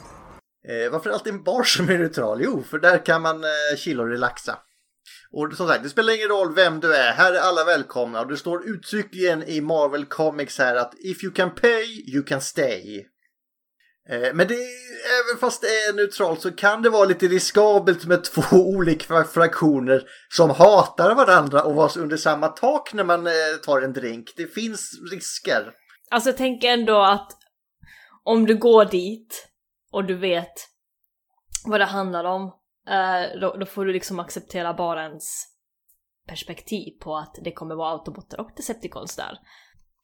[0.69, 2.43] Eh, varför är det alltid en bar som är neutral?
[2.43, 4.59] Jo, för där kan man eh, chilla och relaxa.
[5.31, 7.13] Och som sagt, det spelar ingen roll vem du är.
[7.13, 8.21] Här är alla välkomna.
[8.21, 12.41] Och det står uttryckligen i Marvel Comics här att if you can pay, you can
[12.41, 13.07] stay.
[14.09, 14.55] Eh, men det
[15.21, 20.03] även fast det är neutralt så kan det vara lite riskabelt med två olika fraktioner
[20.29, 23.33] som hatar varandra och vara under samma tak när man eh,
[23.65, 24.33] tar en drink.
[24.37, 25.73] Det finns risker.
[26.11, 27.33] Alltså tänker ändå att
[28.23, 29.49] om du går dit
[29.93, 30.55] och du vet
[31.65, 32.43] vad det handlar om,
[32.89, 35.47] eh, då, då får du liksom acceptera barens
[36.29, 39.39] perspektiv på att det kommer vara autobotter och decepticons där.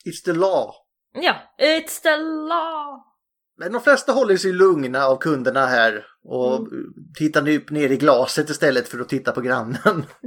[0.05, 0.75] It's the law.
[1.13, 2.17] Ja, it's the
[2.49, 3.14] law!
[3.59, 6.69] Men de flesta håller sig lugna av kunderna här och Mm.
[7.19, 10.05] tittar nu ner i glaset istället för att titta på grannen.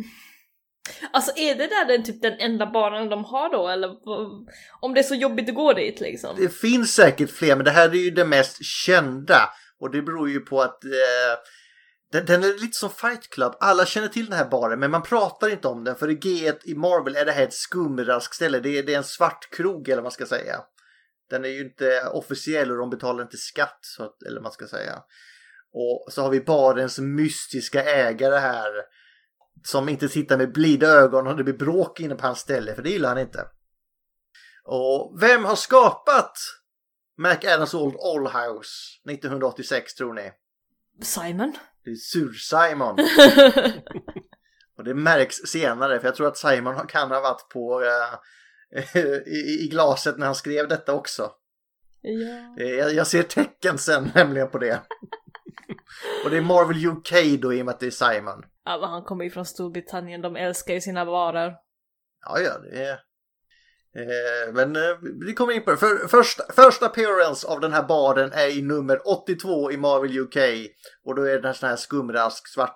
[1.14, 3.90] Alltså är det där den, typ den enda baren de har då eller
[4.82, 6.36] om det är så jobbigt att gå dit liksom?
[6.38, 10.30] Det finns säkert fler men det här är ju det mest kända och det beror
[10.30, 10.90] ju på att eh,
[12.12, 13.54] den, den är lite som Fight Club.
[13.60, 16.58] Alla känner till den här baren men man pratar inte om den för i G1
[16.64, 18.60] i Marvel är det här ett skumraskställe.
[18.60, 20.56] Det är, det är en svart krog eller vad man ska säga.
[21.30, 24.68] Den är ju inte officiell och de betalar inte skatt så att, eller man ska
[24.68, 25.04] säga.
[25.74, 28.72] Och så har vi barens mystiska ägare här.
[29.64, 32.82] Som inte tittar med blida ögon och det blir bråk inne på hans ställe för
[32.82, 33.46] det gillar han inte.
[34.64, 36.32] Och vem har skapat
[37.18, 38.72] McAdams Old Old House
[39.10, 40.32] 1986 tror ni?
[41.02, 41.54] Simon?
[41.84, 42.98] Det är Sur-Simon.
[44.78, 48.20] Och det märks senare för jag tror att Simon kan ha varit på eh,
[49.26, 51.32] i, i glaset när han skrev detta också.
[52.02, 52.56] Ja.
[52.64, 54.82] Eh, Jag, jag ser tecken sen nämligen på det.
[56.26, 58.44] Och det är Marvel UK då i och med att det är Simon.
[58.66, 61.54] ja men han kommer ju från Storbritannien, de älskar ju sina varor.
[62.26, 63.00] Ja, ja, det är...
[63.98, 65.78] Eh, men eh, vi kommer in på det.
[65.78, 70.38] För, första, första appearance av den här baren är i nummer 82 i Marvel UK.
[71.06, 72.76] Och då är det en sån här skumrask svart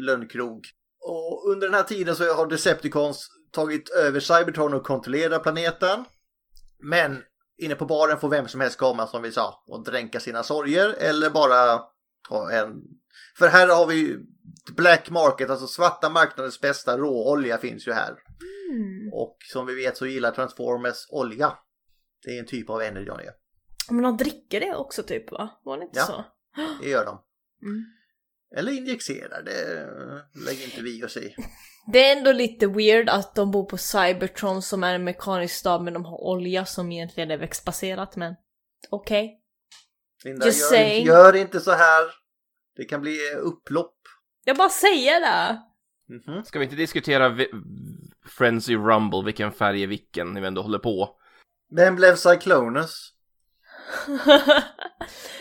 [0.00, 0.64] lönnkrog.
[1.00, 6.04] Och under den här tiden så har Decepticons tagit över Cybertron och kontrollerar planeten.
[6.78, 7.22] Men
[7.58, 10.94] inne på baren får vem som helst komma som vi sa och dränka sina sorger
[10.98, 11.80] eller bara
[12.28, 12.82] ta en...
[13.38, 14.16] För här har vi
[14.76, 18.14] Black Market, alltså svarta marknadens bästa råolja finns ju här.
[19.12, 21.52] Och som vi vet så gillar Transformers olja.
[22.24, 23.10] Det är en typ av energy.
[23.90, 25.60] Men de dricker det också typ va?
[25.64, 26.04] Var det inte Ja.
[26.06, 26.24] så?
[26.82, 27.18] Det gör de.
[27.68, 27.84] Mm.
[28.56, 29.88] Eller injicerar, det
[30.46, 31.34] lägger inte vi oss i.
[31.92, 35.82] Det är ändå lite weird att de bor på Cybertron som är en mekanisk stad
[35.82, 38.34] men de har olja som egentligen är växtbaserat men
[38.90, 39.38] okej.
[40.24, 41.06] Linda, Just gör, saying.
[41.06, 42.04] gör inte så här.
[42.76, 43.96] Det kan bli upplopp.
[44.44, 45.62] Jag bara säger det!
[46.08, 46.44] Mhm.
[46.44, 47.50] Ska vi inte diskutera vi-
[48.26, 51.16] Frenzy Rumble, vilken färg är vilken, när vi ändå håller på?
[51.76, 53.12] Vem blev Cyclonus?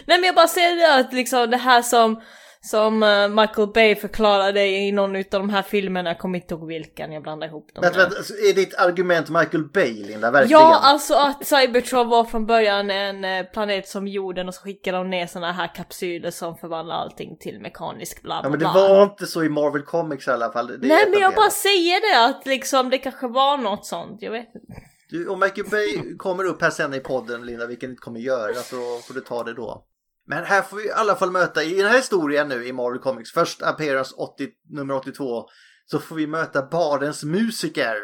[0.06, 2.22] Nej men jag bara säger det att liksom det här som,
[2.64, 6.68] som eh, Michael Bay förklarade i någon utav de här filmerna, jag kommer inte ihåg
[6.68, 7.82] vilken, jag blandar ihop dem.
[7.82, 10.32] Vänta, vänta, alltså, är ditt argument Michael Bay, Linda?
[10.32, 10.62] Verkligen?
[10.62, 14.98] Ja, alltså att Cybertron var från början en eh, planet som jorden och så skickade
[14.98, 18.66] de ner såna här kapsyler som förvandlar allting till mekanisk bla Ja, bla men det
[18.66, 20.68] var inte så i Marvel Comics i alla fall.
[20.68, 24.32] Det Nej men jag bara säger det att liksom det kanske var något sånt, jag
[24.32, 24.74] vet inte.
[25.10, 28.54] Du, om Michael Bay kommer upp här sen i podden, Linda, vilken inte kommer göra,
[28.54, 28.76] så
[29.08, 29.86] får du ta det då.
[30.32, 33.00] Men här får vi i alla fall möta, i den här historien nu i Marvel
[33.00, 35.50] Comics, först appearance 80, nummer 82,
[35.86, 37.96] så får vi möta Badens musiker.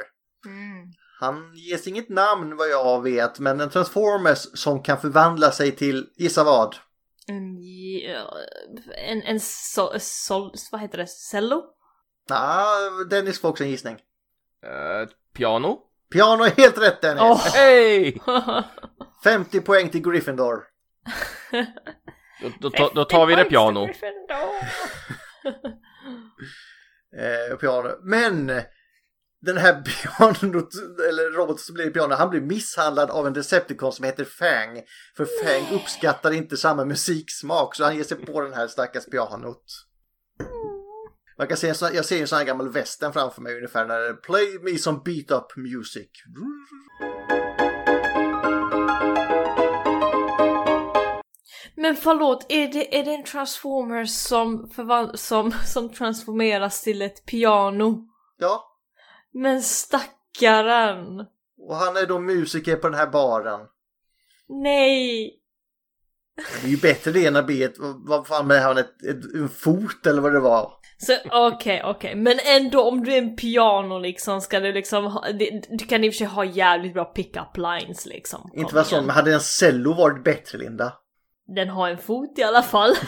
[1.19, 6.07] Han ges inget namn vad jag vet, men en Transformers som kan förvandla sig till,
[6.17, 6.75] gissa vad?
[7.27, 7.57] En,
[8.03, 8.33] ja,
[8.95, 11.63] en, en sol, sol, vad heter det, cello?
[12.29, 13.95] Ah, Dennis får också en gissning.
[14.63, 15.79] Eh, piano?
[16.11, 17.21] Piano är helt rätt Dennis!
[17.21, 17.41] Åh.
[17.53, 18.21] Hej!
[19.23, 20.63] 50 poäng till Gryffindor.
[22.41, 23.83] Då, då, ta- då tar vi det piano.
[27.17, 27.89] eh, piano.
[28.03, 28.47] Men
[29.41, 29.81] den här
[30.17, 30.69] pianot,
[31.09, 34.81] eller roboten som blir piano, han blir misshandlad av en Decepticon som heter Fang.
[35.17, 39.63] För Fang uppskattar inte samma musiksmak så han ger sig på den här stackars pianot.
[41.37, 43.99] Man kan se sån, jag ser en sån här gammal västern framför mig ungefär när
[43.99, 46.09] det Play me some beat up music.
[51.77, 57.25] Men förlåt, är det, är det en transformers som, förvan- som, som transformeras till ett
[57.25, 58.07] piano?
[58.37, 58.63] Ja,
[59.33, 61.19] Men stackaren!
[61.59, 63.59] och han är då musiker på den här baren.
[64.63, 65.33] Nej!
[66.61, 67.75] Det är ju bättre det än att be ett,
[68.07, 70.73] vad fan med han ett, ett, en fot eller vad det var.
[71.31, 75.61] Okej, okej, men ändå om du är en piano liksom ska du liksom ha, det,
[75.69, 78.51] du kan i och för sig ha jävligt bra pick-up lines liksom.
[78.53, 80.93] Inte vad sån, men hade en cello varit bättre Linda?
[81.55, 82.93] Den har en fot i alla fall.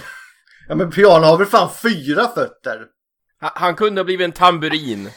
[0.68, 2.86] Ja men piano har väl fan fyra fötter?
[3.42, 5.08] Ha- Han kunde ha blivit en tamburin.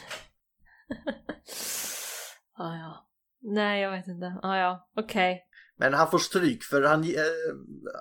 [2.59, 3.09] ah, ja.
[3.43, 4.27] Nej, jag vet inte.
[4.43, 5.43] Ah, ja, okej.
[5.79, 7.09] Men han får stryk för han, eh,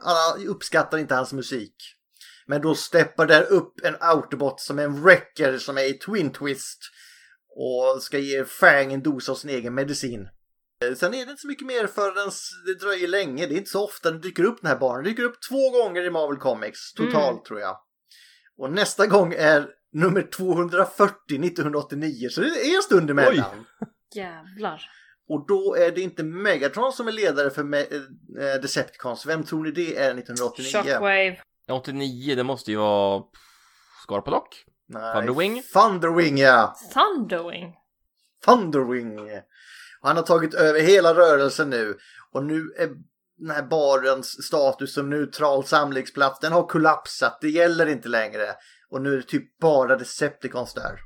[0.03, 1.75] alla uppskattar inte hans musik.
[2.47, 6.31] Men då steppar där upp en Autobot som är en wrecker som är i Twin
[6.31, 6.79] Twist.
[7.55, 10.29] Och ska ge Fang en dos av sin egen medicin.
[10.81, 12.31] Eh, Sen är det inte så mycket mer förrän
[12.65, 13.45] det dröjer länge.
[13.47, 15.03] Det är inte så ofta den dyker upp den här barnen.
[15.03, 17.77] Den dyker upp två gånger i Marvel Comics totalt tror jag.
[18.57, 21.15] Och nästa gång är nummer 240
[21.45, 22.29] 1989.
[22.29, 23.65] Så det är en stund emellan.
[24.15, 24.81] Jävlar.
[25.29, 27.93] Och då är det inte Megatron som är ledare för Me-
[28.39, 29.25] eh, Decepticons.
[29.25, 30.71] Vem tror ni det är 1989?
[30.71, 31.37] Shockwave.
[31.71, 33.23] 89, det måste ju vara
[34.03, 34.65] Scarpadock?
[34.87, 35.63] Nej, Thunderwing?
[35.73, 36.75] Thunderwing ja!
[36.93, 37.73] Thunderwing.
[38.45, 39.29] Thunderwing!
[40.01, 41.97] Han har tagit över hela rörelsen nu.
[42.31, 42.89] Och nu är
[43.37, 47.37] den här barens status som neutral samlingsplats, den har kollapsat.
[47.41, 48.55] Det gäller inte längre.
[48.89, 50.99] Och nu är det typ bara Decepticons där.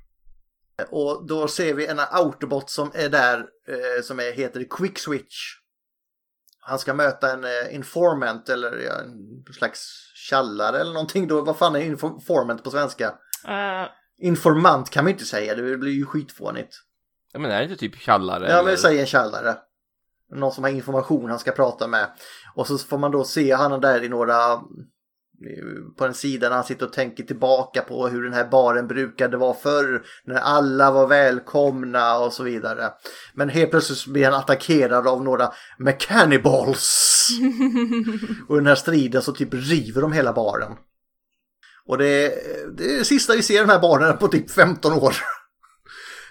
[0.89, 5.35] Och då ser vi en Autobot som är där, eh, som är, heter Quick Switch.
[6.59, 9.87] Han ska möta en eh, informant eller ja, en slags
[10.29, 11.41] tjallare eller någonting då.
[11.41, 13.07] Vad fan är informant på svenska?
[13.47, 16.75] Eh, Informant kan man inte säga, det blir ju skitfånigt.
[17.35, 18.49] Ja men är det inte typ tjallare?
[18.49, 18.77] Ja, men eller?
[18.77, 19.55] säg en tjallare.
[20.35, 22.07] någon som har information han ska prata med.
[22.55, 24.35] Och så får man då se han där i några
[25.97, 29.37] på en sida när han sitter och tänker tillbaka på hur den här baren brukade
[29.37, 30.03] vara förr.
[30.25, 32.91] När alla var välkomna och så vidare.
[33.33, 37.27] Men helt plötsligt blir han attackerad av några mechanibals.
[38.47, 40.71] och i den här striden så typ river de hela baren.
[41.85, 42.31] Och det är,
[42.77, 45.15] det är det sista vi ser den här baren på typ 15 år.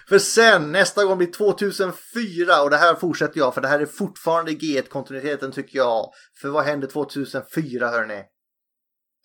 [0.09, 3.85] För sen, nästa gång blir 2004 och det här fortsätter jag för det här är
[3.85, 6.11] fortfarande G1-kontinuiteten tycker jag.
[6.41, 8.23] För vad hände 2004 hörni?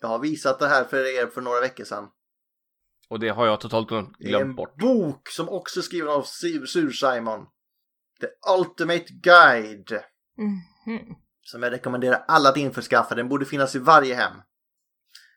[0.01, 2.07] Jag har visat det här för er för några veckor sedan.
[3.09, 4.75] Och det har jag totalt glömt Det är en bort.
[4.77, 7.45] bok som också är skriven av Sur- Sur-Simon.
[8.21, 8.27] The
[8.59, 9.91] Ultimate Guide.
[10.37, 11.15] Mhm.
[11.43, 13.15] Som jag rekommenderar alla att införskaffa.
[13.15, 14.33] Den borde finnas i varje hem.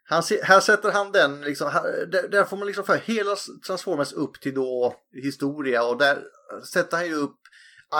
[0.09, 3.37] Han, här sätter han den, liksom, här, där, där får man liksom för hela
[3.67, 6.23] Transformers upp till då historia och där
[6.73, 7.37] sätter han ju upp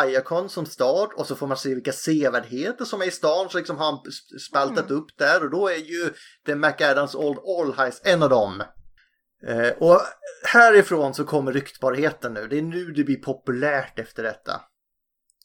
[0.07, 3.59] Iacon som stad och så får man se vilka sevärdheter som är i stan så
[3.59, 6.11] liksom har han sp- spaltat upp där och då är ju
[6.47, 8.62] The McAdams Old Allhighs en av dem.
[9.47, 10.01] Eh, och
[10.45, 12.49] härifrån så kommer ryktbarheten nu.
[12.49, 14.61] Det är nu det blir populärt efter detta.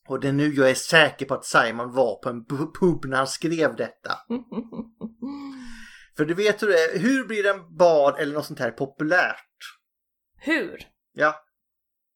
[0.08, 3.06] Och det är nu jag är säker på att Simon var på en pu- pub
[3.06, 4.12] när han skrev detta.
[6.20, 9.46] För du vet hur det är, hur blir en bar eller något sånt här populärt?
[10.38, 10.88] Hur?
[11.14, 11.36] Ja.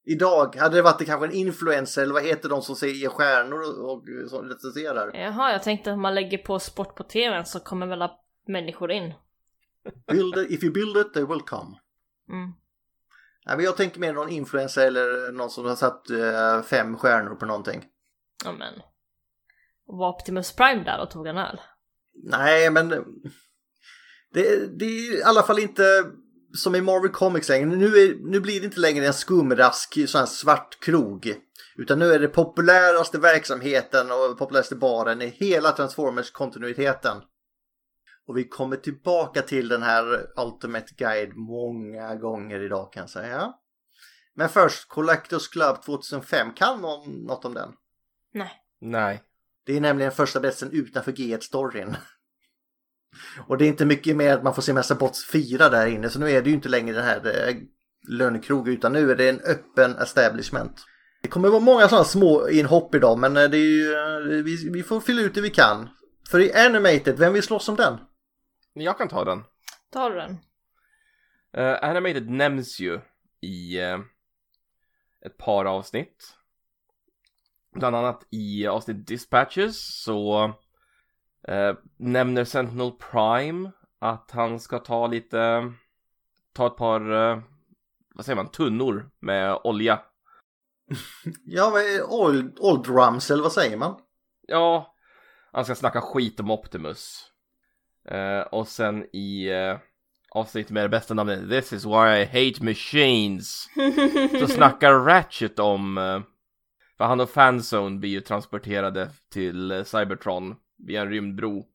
[0.06, 4.30] Idag hade det varit kanske en influencer eller vad heter de som säger stjärnor och,
[4.30, 5.12] som recenserar?
[5.14, 8.10] Jaha, jag tänkte att man lägger på sport på tvn så kommer väl
[8.48, 9.14] människor in.
[10.08, 11.80] Build it, if you build it they will come.
[12.30, 12.54] Mm.
[13.46, 17.36] Ja, men jag tänker mer någon influencer eller någon som har satt eh, fem stjärnor
[17.36, 17.86] på någonting.
[18.46, 18.74] Ja men.
[19.86, 21.62] Var Optimus Prime där och tog en öl?
[22.24, 23.06] Nej, men
[24.34, 25.84] det, det är i alla fall inte
[26.54, 27.66] som i Marvel Comics längre.
[27.66, 31.36] Nu, är, nu blir det inte längre en skumrask sån här svart krog.
[31.76, 37.18] Utan nu är det populäraste verksamheten och populäraste baren i hela Transformers-kontinuiteten.
[38.28, 43.54] Och vi kommer tillbaka till den här Ultimate Guide många gånger idag kan jag säga.
[44.36, 46.54] Men först, Collectors Club 2005.
[46.54, 47.70] Kan någon något om den?
[48.34, 48.52] Nej.
[48.82, 49.24] Nej.
[49.66, 51.96] Det är nämligen första berättelsen utanför G1-storyn.
[53.48, 56.10] Och det är inte mycket mer att man får se Massa Bots 4 där inne,
[56.10, 57.56] så nu är det ju inte längre den här eh,
[58.08, 60.86] lönnkrog, utan nu är det en öppen establishment.
[61.22, 64.70] Det kommer vara många sådana små inhopp idag, men eh, det är ju, eh, vi,
[64.70, 65.90] vi får fylla ut det vi kan.
[66.30, 68.00] För i Animated, vem vill slåss om den?
[68.74, 69.44] Jag kan ta den.
[69.92, 70.38] Tar du den?
[71.58, 73.02] Uh, Animated nämns ju
[73.42, 74.00] i eh,
[75.26, 76.38] ett par avsnitt.
[77.76, 80.54] Bland annat i avsnitt Dispatches så
[81.48, 85.72] eh, nämner Sentinel Prime att han ska ta lite,
[86.54, 87.40] ta ett par, eh,
[88.16, 90.00] vad säger man, tunnor med olja.
[91.46, 93.96] Ja, är old, old drums, eller vad säger man?
[94.48, 94.96] Ja,
[95.52, 97.30] han ska snacka skit om Optimus.
[98.10, 99.78] Eh, och sen i eh,
[100.32, 103.70] avsnitt med det bästa namnet This is why I hate machines.
[104.40, 106.22] Så snackar Ratchet om, eh,
[106.98, 110.56] för han och Fanzone blir ju transporterade till eh, Cybertron
[110.88, 111.66] via en rymdbro.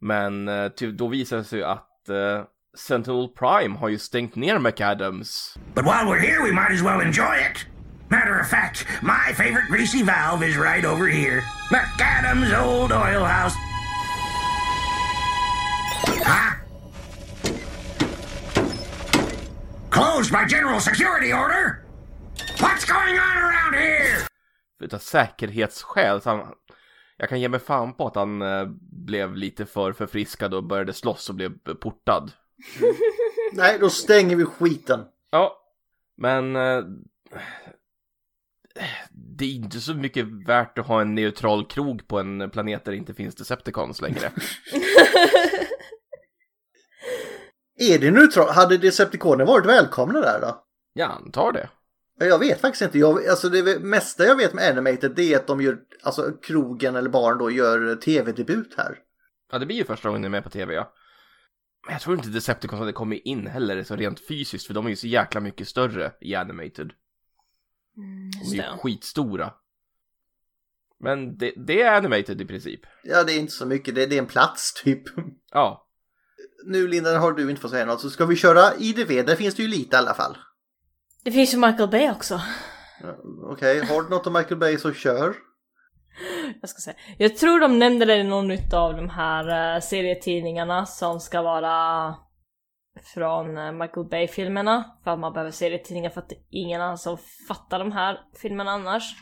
[0.00, 2.44] Men eh, ty- då visar det sig att eh,
[2.76, 5.56] Sentinel Prime har ju stängt ner McAdams.
[5.74, 7.66] But while we're here, we might as well enjoy it.
[8.08, 11.42] Matter of fact, my favorite greasy valve is right over here.
[11.70, 13.54] McAdams' old oil house.
[16.24, 16.52] Huh?
[19.90, 21.82] Closed by general security order?
[22.60, 24.26] What's going on around here?
[24.80, 26.20] utav säkerhetsskäl.
[26.20, 26.54] Så han,
[27.16, 30.92] jag kan ge mig fan på att han eh, blev lite för förfriskad och började
[30.92, 32.32] slåss och blev portad.
[33.52, 35.00] Nej, då stänger vi skiten.
[35.30, 35.58] Ja,
[36.16, 36.84] men eh,
[39.10, 42.92] det är inte så mycket värt att ha en neutral krog på en planet där
[42.92, 44.30] det inte finns Decepticons längre.
[47.78, 48.48] Är det neutral?
[48.48, 50.64] Hade Decepticonen varit välkomna där då?
[50.92, 51.68] Jag antar det.
[52.18, 52.98] Jag vet faktiskt inte.
[52.98, 56.96] Jag, alltså det mesta jag vet med Animated det är att de gör, alltså krogen
[56.96, 58.98] eller baren då gör tv-debut här.
[59.52, 60.92] Ja, det blir ju första gången ni är med på tv, ja.
[61.86, 64.90] Men jag tror inte Decepticons hade kommit in heller så rent fysiskt, för de är
[64.90, 66.92] ju så jäkla mycket större i Animated.
[67.94, 68.78] De är ju det.
[68.78, 69.52] skitstora.
[71.00, 72.80] Men det, det är Animated i princip.
[73.02, 73.94] Ja, det är inte så mycket.
[73.94, 75.02] Det, det är en plats typ.
[75.52, 75.88] Ja,
[76.64, 79.26] Nu Linda har du inte fått säga något så ska vi köra IDV.
[79.26, 80.36] Där finns det ju lite i alla fall.
[81.26, 82.40] Det finns ju Michael Bay också.
[83.02, 83.08] Ja,
[83.52, 85.34] Okej, har du något om Michael Bay så kör.
[86.60, 86.96] Jag ska säga.
[87.18, 92.14] Jag tror de nämnde det i någon av de här eh, serietidningarna som ska vara
[93.14, 94.84] från eh, Michael Bay-filmerna.
[95.04, 97.18] För att man behöver serietidningar för att det är ingen annan som
[97.48, 99.14] fattar de här filmerna annars.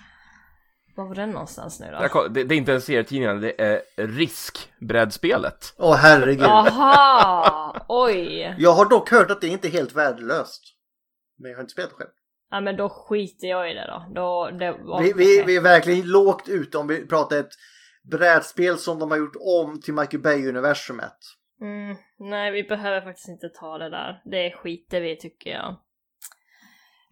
[0.97, 1.99] Var var den någonstans nu då?
[2.03, 5.75] Jag koll- Det, det är inte en serietidning, det är Risk-brädspelet.
[5.79, 6.43] Åh herregud.
[6.47, 7.77] Aha!
[7.89, 8.55] Oj!
[8.59, 10.74] Jag har dock hört att det inte är helt värdelöst.
[11.37, 12.11] Men jag har inte spelat det själv.
[12.51, 14.15] Ja men då skiter jag i det då.
[14.15, 17.55] då det var, Vi, vi, vi är verkligen lågt ute om vi pratar ett
[18.11, 21.19] brädspel som de har gjort om till Michael Bay-universumet.
[21.61, 24.23] Mm, nej, vi behöver faktiskt inte ta det där.
[24.25, 25.77] Det skiter vi tycker jag.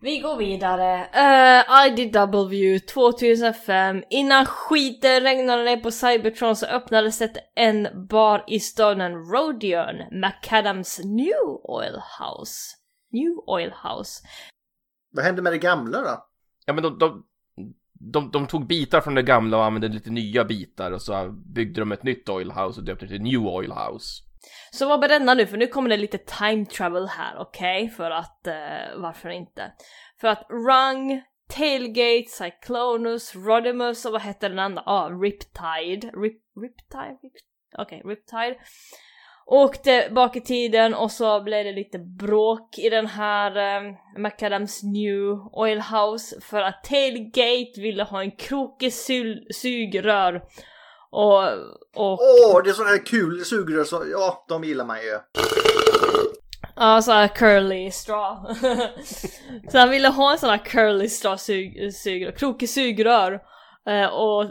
[0.03, 1.09] Vi går vidare.
[1.17, 4.05] Uh, IDW 2005.
[4.11, 11.01] Innan skiten regnade ner på Cybertron så öppnades det en bar i staden Rodion, McAdams
[11.05, 12.82] New Oil House.
[13.13, 14.27] New Oil House.
[15.11, 16.27] Vad hände med det gamla då?
[16.67, 17.25] Ja men de, de,
[17.93, 21.81] de, de tog bitar från det gamla och använde lite nya bitar och så byggde
[21.81, 24.23] de ett nytt Oil House och döpte det till New Oil House.
[24.73, 25.47] Så vad berättar nu?
[25.47, 27.89] För nu kommer det lite time travel här, okej?
[27.89, 29.73] För att, eh, varför inte?
[30.21, 34.83] För att Rung, Tailgate, Cyclonus, Rodimus och vad hette den andra?
[34.87, 36.11] Ja, ah, Riptide.
[36.15, 37.19] Rip, Riptide?
[37.23, 37.33] Rip,
[37.79, 38.57] Okej, Riptide.
[39.47, 44.83] Åkte bak i tiden och så blev det lite bråk i den här eh, Macadams
[44.83, 48.93] New Oil House för att Tailgate ville ha en krokig
[49.55, 50.43] sugrör
[51.11, 51.43] och,
[51.95, 55.19] Åh, det är sådana här kul sugrör så, ja, de gillar man ju.
[56.77, 58.55] Ja, såhär curly straw.
[59.71, 63.41] så han ville ha en sån här curly straw sug, sugrör, krokig sugrör.
[63.87, 64.45] Eh, och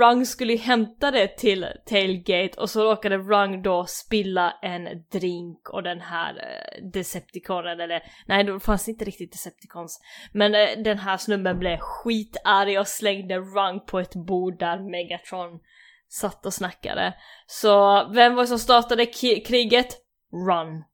[0.00, 5.68] Rung skulle ju hämta det till Tailgate och så råkade Rung då spilla en drink
[5.68, 10.00] och den här eh, Decepticonen, eller nej det fanns inte riktigt Decepticons.
[10.32, 15.60] Men eh, den här snubben blev skitarg och slängde Rung på ett bord där Megatron
[16.08, 17.14] satt och snackade.
[17.46, 20.00] Så vem var det som startade kriget?
[20.32, 20.84] Run.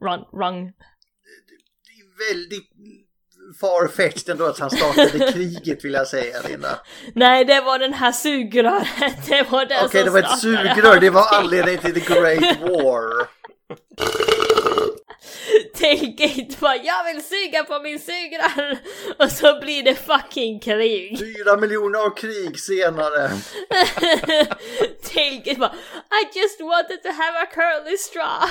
[0.32, 0.72] Run, är
[2.32, 2.70] Väldigt
[3.60, 6.80] farfetched ändå att han startade kriget vill jag säga Linda.
[7.14, 9.26] Nej, det var den här sugröret.
[9.28, 13.28] Det var den Okej, det var ett sugrör, det var anledningen till the Great War.
[15.74, 18.78] Tailgate bara jag vill suga på min sugrör
[19.18, 21.18] och så blir det fucking krig.
[21.18, 23.30] Fyra miljoner år krig senare.
[25.14, 25.74] Tailgate bara
[26.10, 28.48] I just wanted to have a curly straw.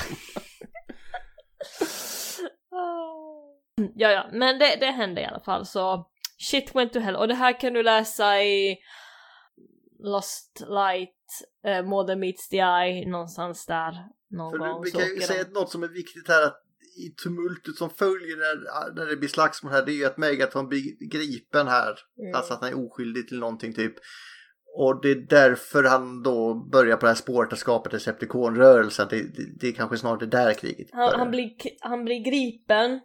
[3.95, 7.27] Ja, ja, men det, det hände i alla fall så shit went to hell och
[7.27, 8.77] det här kan du läsa i
[9.99, 11.09] Lost Light,
[11.85, 13.93] More than meets the eye, någonstans där
[14.29, 14.83] någon För gång.
[14.83, 16.59] vi kan ju säga att något som är viktigt här att
[16.97, 20.67] i tumultet som följer när, när det blir slagsmål här det är ju att Megatron
[20.67, 21.95] blir gripen här.
[22.19, 22.35] Mm.
[22.35, 23.93] Alltså att han är oskyldig till någonting typ.
[24.75, 29.07] Och det är därför han då börjar på det här spåret att skapa Decepticon-rörelsen.
[29.09, 31.51] Det, det, det är kanske snart det där kriget Han, han, blir,
[31.81, 32.99] han blir gripen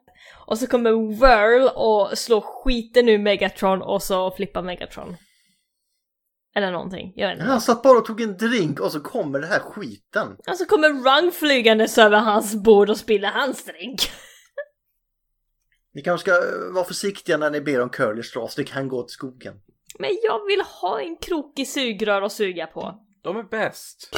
[0.47, 5.17] och så kommer Whirl och slår skiten ur Megatron och så flippar Megatron.
[6.55, 7.51] Eller någonting, jag vet inte.
[7.51, 10.37] Han satt bara och tog en drink och så kommer den här skiten.
[10.49, 14.01] Och så kommer Rung flygandes över hans bord och spiller hans drink.
[15.95, 18.97] Ni kanske ska eh, vara försiktiga när ni ber om curly straws, det kan gå
[18.97, 19.55] åt skogen.
[19.99, 22.95] Men jag vill ha en krokig sugrör att suga på.
[23.23, 24.11] De är bäst.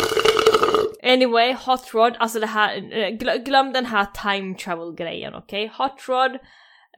[1.02, 5.72] Anyway, Hot Rod, alltså det här, eh, glöm den här time travel grejen, okej?
[5.78, 6.38] Hot Rod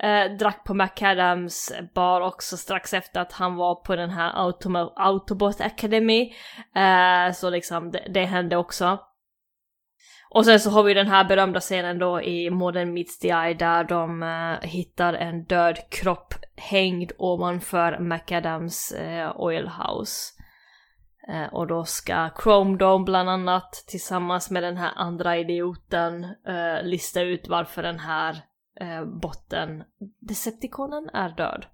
[0.02, 4.92] eh, drack på McAdams bar också strax efter att han var på den här Automo-
[4.96, 6.32] Autobot Academy.
[6.76, 8.98] Eh, så liksom, det, det hände också.
[10.30, 13.54] Och sen så har vi den här berömda scenen då i Modern Meets the Eye
[13.54, 20.32] där de eh, hittar en död kropp hängd ovanför McAdams eh, Oil House.
[20.38, 20.41] Eh,
[21.28, 26.82] Eh, och då ska Chrome Dome bland annat tillsammans med den här andra idioten eh,
[26.82, 28.44] lista ut varför den här
[28.80, 29.84] eh, botten,
[30.20, 31.66] Decepticonen, är död.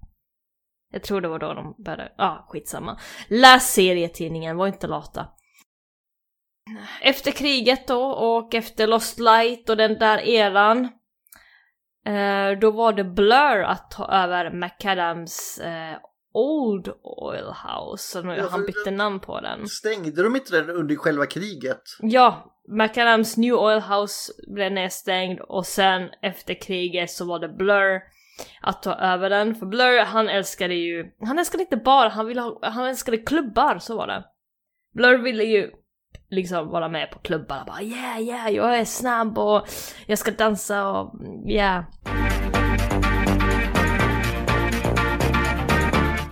[0.91, 2.99] Jag tror det var då de började, ja ah, skitsamma.
[3.27, 5.27] Läs serietidningen, var inte lata.
[7.01, 10.89] Efter kriget då och efter Lost Light och den där eran
[12.05, 15.97] eh, då var det Blur att ta över McAdams eh,
[16.33, 19.67] Old Oil House, så Ja, han bytte namn på den.
[19.67, 21.81] Stängde de inte den under själva kriget?
[21.99, 28.01] Ja, McAdams New Oil House blev nedstängd och sen efter kriget så var det Blur
[28.61, 29.55] att ta över den.
[29.55, 33.79] För Blur, han älskade ju, han älskade inte bara, han ville ha, han älskade klubbar,
[33.79, 34.23] så var det.
[34.93, 35.71] Blur ville ju
[36.29, 39.67] liksom vara med på klubbar, bara yeah yeah, jag är snabb och
[40.05, 41.13] jag ska dansa och
[41.47, 41.83] yeah.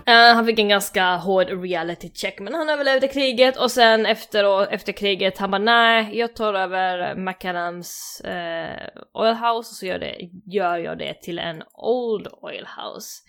[0.08, 4.44] Eh, han fick en ganska hård reality check men han överlevde kriget och sen efter,
[4.44, 9.86] och, efter kriget han bara nej jag tar över McAdams eh, Oil House och så
[9.86, 13.22] gör, det, gör jag det till en Old Oil House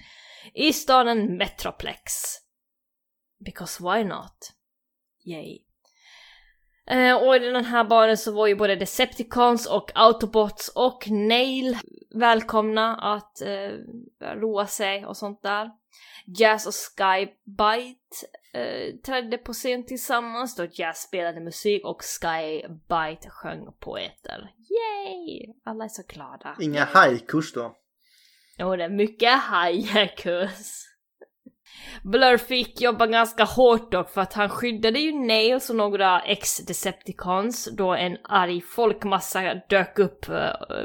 [0.53, 2.13] i staden Metroplex.
[3.45, 4.51] Because why not?
[5.25, 5.68] Yay.
[6.89, 11.77] Eh, och i den här baren så var ju både Decepticons och Autobots och Nail
[12.15, 13.71] välkomna att eh,
[14.35, 15.71] roa sig och sånt där.
[16.25, 23.73] Jazz och Skybite eh, trädde på scen tillsammans då Jazz spelade musik och Skybite sjöng
[23.79, 24.51] poeter.
[24.57, 25.53] Yay!
[25.65, 26.55] Alla är så glada.
[26.59, 27.75] Inga haikus då.
[28.57, 30.88] Jo, det är mycket hajakus.
[32.03, 37.69] Blur fick jobba ganska hårt dock för att han skyddade ju Nails och några ex-Decepticons
[37.77, 40.35] då en arg folkmassa dök upp eh,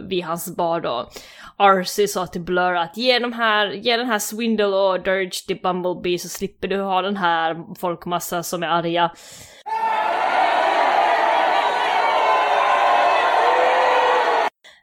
[0.09, 1.11] vid hans bar då.
[1.57, 5.61] Arcee sa till Blur att ge, de här, ge den här Swindle och Dirge till
[5.63, 9.11] Bumblebee så slipper du ha den här folkmassan som är arga.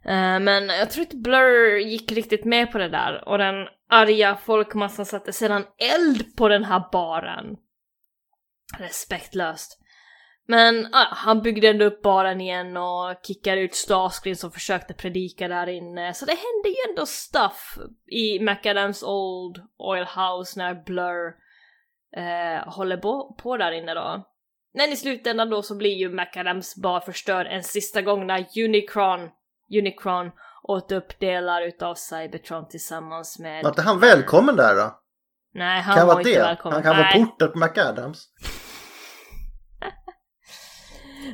[0.05, 4.35] Eh, men jag tror inte Blur gick riktigt med på det där och den arga
[4.35, 7.57] folkmassan satte sedan eld på den här baren.
[8.79, 9.77] Respektlöst.
[10.47, 15.47] Men ah, han byggde ändå upp baren igen och kickade ut Starscreen som försökte predika
[15.47, 16.13] där inne.
[16.13, 17.77] Så det hände ju ändå stuff
[18.07, 21.33] i McAdams Old Oil House när Blur
[22.17, 24.27] eh, håller på, på där inne då.
[24.73, 29.29] Men i slutändan då så blir ju McAdams bar förstörd en sista gång när Unicron
[29.79, 30.31] Unicron
[30.63, 33.63] åt upp delar utav Cybertron tillsammans med...
[33.63, 34.97] Var inte han välkommen där då?
[35.53, 36.39] Nej, han kan var inte det?
[36.39, 36.73] välkommen.
[36.73, 37.03] Han kan Nej.
[37.03, 38.27] vara portad på McAdams.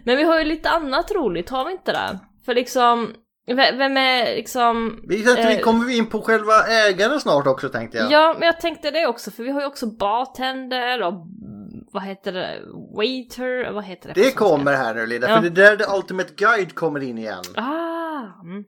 [0.03, 2.19] Men vi har ju lite annat roligt, har vi inte det?
[2.45, 3.13] För liksom,
[3.55, 4.99] vem är liksom...
[5.07, 8.11] Vi, vi eh, kommer vi in på själva ägaren snart också tänkte jag.
[8.11, 11.13] Ja, men jag tänkte det också, för vi har ju också bartender och
[11.93, 12.59] vad heter det?
[12.95, 13.71] Waiter?
[13.71, 14.21] Vad heter det?
[14.21, 15.35] Det kommer här nu Linda, Ja.
[15.35, 17.43] för det är där The Ultimate Guide kommer in igen.
[17.55, 17.86] Ah!
[18.43, 18.63] Mm.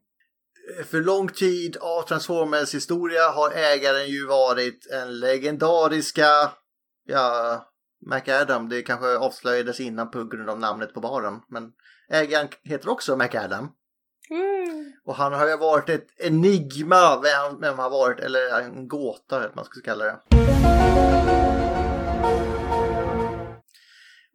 [0.85, 6.51] För lång tid av Transformers historia har ägaren ju varit en legendariska,
[7.05, 7.65] ja,
[8.05, 8.69] McAdam.
[8.69, 11.41] Det kanske avslöjades innan på grund av namnet på baren.
[11.47, 11.71] Men
[12.09, 13.71] ägaren heter också McAdam.
[14.29, 14.93] Mm.
[15.05, 19.55] Och han har ju varit ett enigma, vem, vem har varit, eller en gåta eller
[19.55, 20.19] man ska kalla det.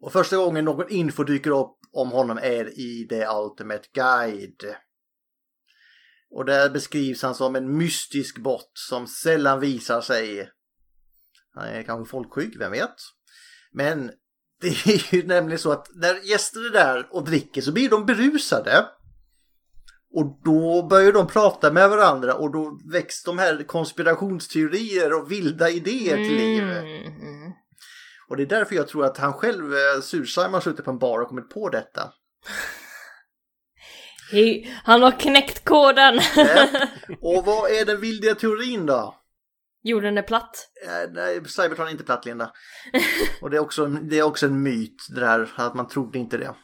[0.01, 4.75] Och första gången någon info dyker upp om honom är i The Ultimate Guide.
[6.35, 10.49] Och där beskrivs han som en mystisk bot som sällan visar sig.
[11.53, 12.95] Han är kanske folkskygg, vem vet?
[13.71, 14.11] Men
[14.61, 18.05] det är ju nämligen så att när gäster är där och dricker så blir de
[18.05, 18.85] berusade.
[20.13, 25.69] Och då börjar de prata med varandra och då väcks de här konspirationsteorier och vilda
[25.69, 26.63] idéer till liv.
[26.63, 27.51] Mm.
[28.27, 30.99] Och det är därför jag tror att han själv, eh, Surheim, har suttit på en
[30.99, 32.13] bar och kommit på detta.
[34.31, 36.19] He, han har knäckt koden!
[36.35, 36.67] Ja.
[37.21, 39.15] Och vad är den vildiga teorin då?
[39.83, 40.67] Jorden är platt.
[40.85, 42.51] Eh, Nej, Cybertron är inte platt, Linda.
[43.41, 46.37] Och det är, också, det är också en myt, det där att man trodde inte
[46.37, 46.55] det.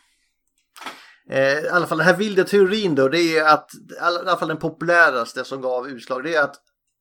[1.30, 4.48] Eh, I alla fall den här vilda teorin då, det är att, i alla fall
[4.48, 6.56] den populäraste som gav utslag, det är att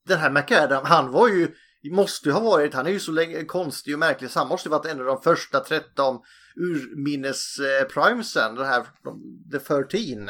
[0.07, 1.47] den här McAdam, han var ju,
[1.91, 4.69] måste ju ha varit, han är ju så länge, konstig och märklig, så han måste
[4.69, 6.19] ju varit en av de första 13
[6.55, 10.29] urminnes eh, primesen, den här, de, the 13.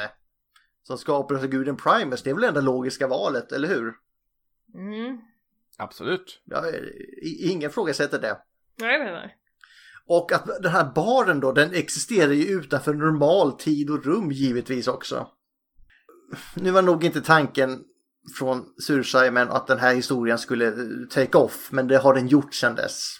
[0.91, 3.93] Som skapades av guden Primus, det är väl det enda logiska valet, eller hur?
[4.73, 5.17] Mm.
[5.77, 6.41] Absolut.
[6.45, 6.63] Ja,
[7.21, 8.37] ingen frågasätter det.
[8.79, 9.37] Nej, nej, nej.
[10.05, 14.87] Och att den här baren då, den existerar ju utanför normal tid och rum givetvis
[14.87, 15.27] också.
[16.55, 17.83] Nu var nog inte tanken
[18.37, 22.53] från Sursimon att den här historien skulle eh, take off, men det har den gjort
[22.53, 23.17] sedan dess.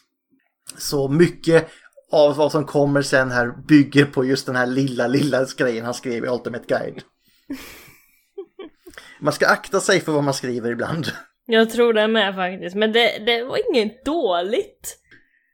[0.78, 1.70] Så mycket
[2.12, 5.94] av vad som kommer sen här bygger på just den här lilla, lilla grejen han
[5.94, 7.04] skrev i Ultimate Guide.
[9.20, 11.06] Man ska akta sig för vad man skriver ibland.
[11.46, 14.98] Jag tror det med faktiskt, men det, det var inget dåligt.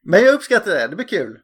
[0.04, 1.38] Men jag uppskattar det, det blir kul.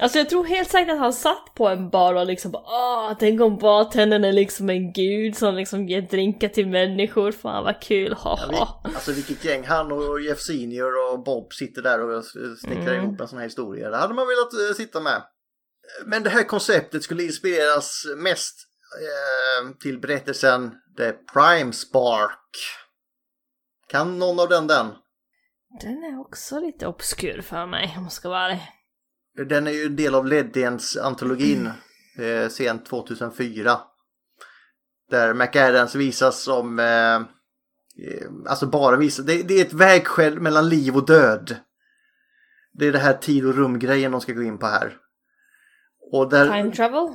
[0.00, 3.16] Alltså jag tror helt säkert att han satt på en bar och liksom bara, åh,
[3.18, 7.82] tänk om bartendern är liksom en gud som liksom ger drinkar till människor, fan vad
[7.82, 8.48] kul, haha.
[8.52, 12.24] Ja, vi, alltså vilket gäng han och Jeff Senior och Bob sitter där och
[12.58, 13.04] snickrar Mm.
[13.04, 13.90] ihop en sån här historia.
[13.90, 15.22] Det hade man velat eh, sitta med.
[16.06, 18.56] Men det här konceptet skulle inspireras mest
[19.80, 22.56] till berättelsen The Prime Spark.
[23.88, 24.86] Kan någon av den den?
[25.80, 28.60] Den är också lite obskur för mig om jag ska vara ärlig.
[29.48, 31.70] Den är ju en del av Leddiens antologin
[32.18, 33.80] eh, sent 2004.
[35.10, 37.20] Där McAdams visas som, eh,
[38.46, 41.56] alltså bara visas, det, det är ett vägskäl mellan liv och död.
[42.72, 44.96] Det är det här tid och rumgrejen de ska gå in på här.
[46.12, 47.08] Och där, Time travel?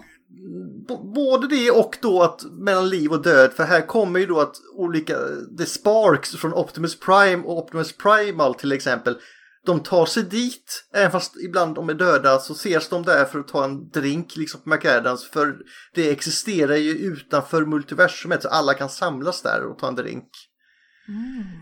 [1.16, 3.54] Både det och då att mellan liv och död.
[3.54, 5.18] För här kommer ju då att olika,
[5.58, 9.18] the sparks från Optimus Prime och Optimus Primal till exempel.
[9.66, 13.40] de tar sig dit, även fast ibland de är döda så ses de där för
[13.40, 15.58] att ta en drink liksom på McAdams för
[15.94, 20.30] det existerar ju utanför multiversumet så alla kan samlas där och ta en drink.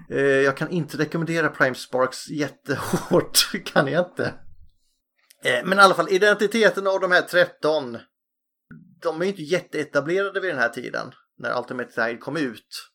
[0.09, 4.26] Eh, Jag kan inte rekommendera Prime Sparks jättehårt, kan jag inte.
[5.43, 7.97] Eh, Men i alla fall, identiteten av de här 13,
[9.04, 12.89] de är ju inte jätteetablerade vid den här tiden, när Ultimate Guide kom ut.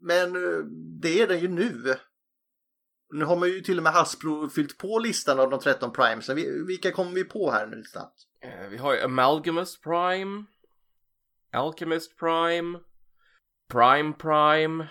[0.00, 0.58] Men eh,
[1.02, 1.94] det är den ju nu.
[3.12, 6.28] Nu har man ju till och med Hasbro fyllt på listan av de 13 Primes.
[6.28, 8.14] Vi- Vilka kommer vi på här nu snabbt?
[8.42, 10.44] Eh, Vi har ju Amalgamous Prime,
[11.52, 12.78] Alchemist Prime,
[13.72, 14.88] Prime Prime.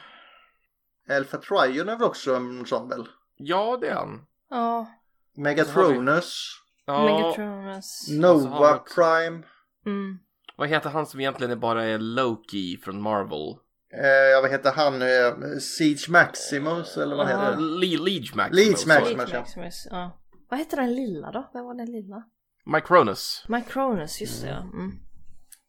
[1.10, 3.08] Alpha Trion är väl också en sån väl?
[3.38, 4.26] Ja, det är han.
[4.50, 4.88] Ja.
[5.36, 6.42] Megatronus,
[6.86, 8.06] Ja, Megatronus.
[8.10, 9.44] Vi Nova Prime.
[9.86, 10.20] Mm.
[10.58, 13.56] Vad heter han som egentligen är bara är Loki från Marvel?
[13.94, 15.02] Eh, ja, vad heter han?
[15.02, 17.30] Eh, Siege Maximus eller vad Ja.
[17.30, 17.62] heter det?
[17.62, 18.82] Le- Liege Maximus.
[18.82, 18.96] Sorry.
[18.96, 19.18] Maximus.
[19.18, 19.88] Maximus, Maximus.
[19.92, 20.22] Ja.
[20.50, 21.50] Vad heter den lilla då?
[21.54, 22.24] Vem var den lilla?
[22.66, 23.46] Micronus.
[23.48, 24.58] Micronus, just det ja.
[24.62, 24.92] Mm.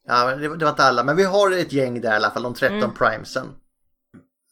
[0.07, 2.31] Ja, men det, det var inte alla, men vi har ett gäng där i alla
[2.31, 2.93] fall, de 13 Mm.
[2.93, 3.47] primesen.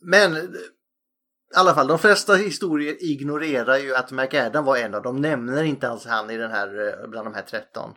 [0.01, 5.01] Men eh, i alla fall, de flesta historier ignorerar ju att McAdam var en av
[5.01, 5.21] dem.
[5.21, 7.93] Nämner inte ens han i den här, eh, bland de här 13.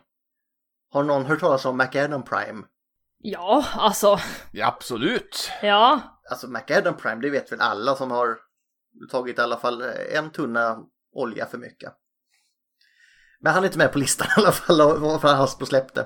[0.91, 2.63] Har någon hört talas om McAdam Prime?
[3.17, 4.19] Ja, alltså.
[4.51, 5.51] Ja, absolut.
[5.61, 6.01] Ja.
[6.29, 8.37] Alltså McAdam Prime, det vet väl alla som har
[9.11, 10.79] tagit i alla fall eh, en tunna
[11.13, 11.93] olja för mycket.
[13.39, 16.01] Men han är inte med på listan i alla fall, vad fan Hasbro släppte.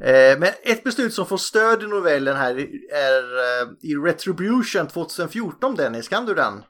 [0.00, 2.54] Eh, Men ett beslut som får stöd i novellen här
[2.92, 3.22] är
[3.62, 6.64] eh, i Retribution 2014 Dennis, kan du den?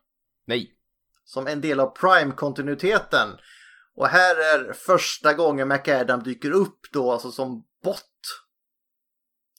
[0.47, 0.73] Nej.
[1.25, 3.29] Som en del av Prime-kontinuiteten.
[3.97, 7.99] Och här är första gången McAdam dyker upp då, alltså som bot.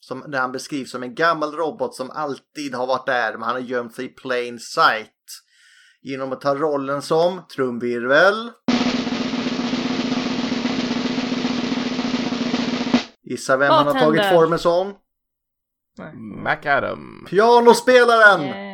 [0.00, 3.54] Som, där han beskrivs som en gammal robot som alltid har varit där, men han
[3.54, 5.10] har gömt sig i plain sight.
[6.02, 8.50] Genom att ta rollen som trumvirvel.
[13.22, 14.30] Gissa vem han har tagit Bartender.
[14.30, 14.94] formen som?
[16.44, 17.26] McAdam.
[17.30, 18.40] Pianospelaren!
[18.40, 18.73] Yay.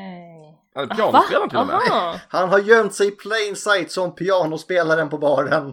[0.81, 1.77] Han är pianospelaren till och med.
[1.77, 2.21] Aha.
[2.29, 5.65] Han har gömt sig i plain sight som pianospelaren på baren.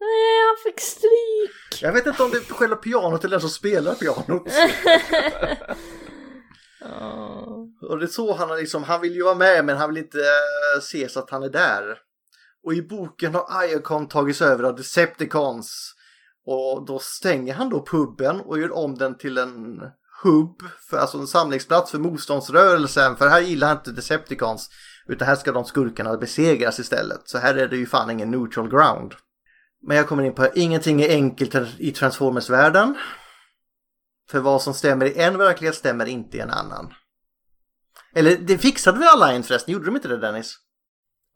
[0.00, 1.82] Nej, han fick stryk.
[1.82, 4.48] Jag vet inte om det är själva pianot eller den som spelar pianot.
[6.88, 7.68] Ja.
[7.82, 10.04] Och det är så han har liksom, han vill ju vara med men han vill
[10.04, 11.98] inte uh, se så att han är där.
[12.64, 15.94] Och i boken har Iacon tagits över av Decepticons.
[16.46, 19.80] Och då stänger han då puben och gör om den till en
[20.22, 23.16] hubb, för, alltså en samlingsplats för motståndsrörelsen.
[23.16, 24.70] För här gillar inte Decepticons.
[25.06, 27.20] Utan här ska de skurkarna besegras istället.
[27.24, 29.14] Så här är det ju fan ingen neutral ground.
[29.86, 32.94] Men jag kommer in på ingenting är enkelt i Transformers-världen.
[34.30, 36.94] För vad som stämmer i en verklighet stämmer inte i en annan.
[38.14, 39.74] Eller det fixade väl Alliance förresten?
[39.74, 40.58] Gjorde de inte det Dennis?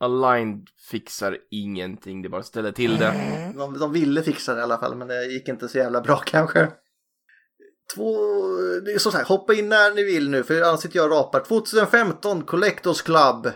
[0.01, 3.12] Aligned fixar ingenting, det bara ställer till det.
[3.57, 6.16] De, de ville fixa det i alla fall men det gick inte så jävla bra
[6.16, 6.72] kanske.
[7.95, 8.16] Två,
[8.84, 11.18] det är som sagt, hoppa in när ni vill nu för annars sitter jag och
[11.18, 11.41] rapar.
[11.41, 13.51] 2015 Collectors Club.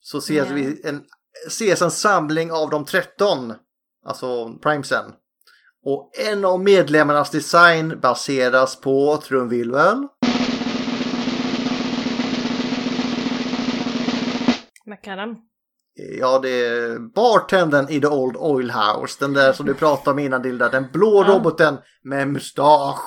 [0.00, 0.54] Så ses Ja.
[0.54, 1.02] vi en,
[1.46, 3.54] ses en samling av de 13.
[4.06, 5.04] Alltså primesen.
[5.84, 10.06] Och en av medlemmarnas design baseras på trumvirvel.
[14.86, 15.36] McAdam.
[16.18, 19.16] Ja, det är bartendern i The Old Oil House.
[19.20, 20.68] Den där som du pratade om innan Dilda.
[20.68, 21.34] Den blå Ja.
[21.34, 23.00] roboten med mustasch.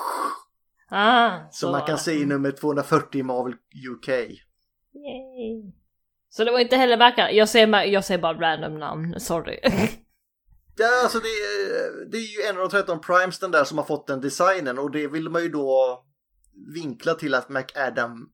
[0.92, 3.52] Ah, så Som man kan se i nummer 240 i Marvel
[3.96, 4.08] UK.
[4.08, 5.72] Yay.
[6.28, 7.36] Så det var inte heller McAdam.
[7.36, 9.58] Jag säger, jag säger bara random namn, sorry.
[10.76, 13.78] Ja, alltså det, är- det är ju en av de 13 Primes den där som
[13.78, 16.02] har fått den designen och det vill man ju då
[16.74, 18.28] vinkla till att McAdam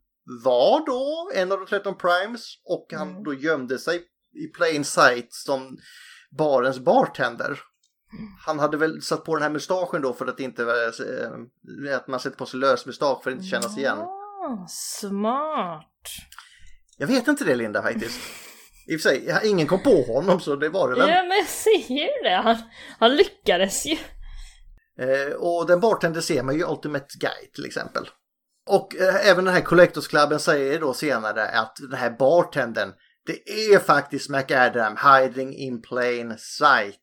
[0.44, 3.24] var då en av de 13 Primes och han Mm.
[3.24, 4.02] då gömde sig
[4.44, 5.78] i plain sight som
[6.38, 7.58] barens bartender.
[8.46, 12.20] Han hade väl satt på den här mustaschen då för att inte eh, att man
[12.20, 13.98] sätter på sig lös mustasch för att inte kännas igen.
[13.98, 16.06] Ah, smart.
[16.96, 18.20] Jag vet inte det Linda faktiskt.
[18.86, 21.08] I och för sig, ingen kom på honom så det var det väl.
[21.08, 22.56] Ja men jag säger ju det, han,
[22.98, 23.96] han lyckades ju.
[25.00, 28.08] Eh, och den bartender ser man ju i Ultimate Guide till exempel.
[28.68, 32.92] Och eh, även den här Collectors Clubben säger då senare att den här bartendern,
[33.26, 37.00] det är faktiskt McAdam hiding in plain sight.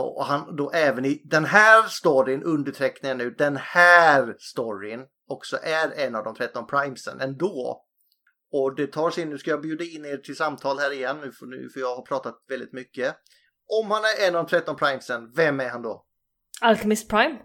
[0.00, 5.58] Och han då även i den här storyn, undertecknar jag nu, den här storyn också
[5.62, 7.84] är en av de 13 primesen ändå.
[8.52, 11.20] Och det tar sig in, nu ska jag bjuda in er till samtal här igen,
[11.20, 13.16] nu för, nu, för jag har pratat väldigt mycket.
[13.80, 16.04] Om han är en av de 13 primesen, vem är han då?
[16.60, 17.38] Alchemist Prime.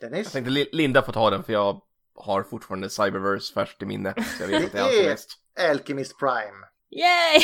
[0.00, 0.24] Dennis?
[0.26, 1.82] Jag tänkte Li- Linda får ta den för jag
[2.14, 4.14] har fortfarande Cyberverse färskt i minne.
[4.38, 5.38] Så jag vet att det är Det är Alchemist.
[5.70, 6.66] Alchemist Prime.
[6.90, 7.42] Yay!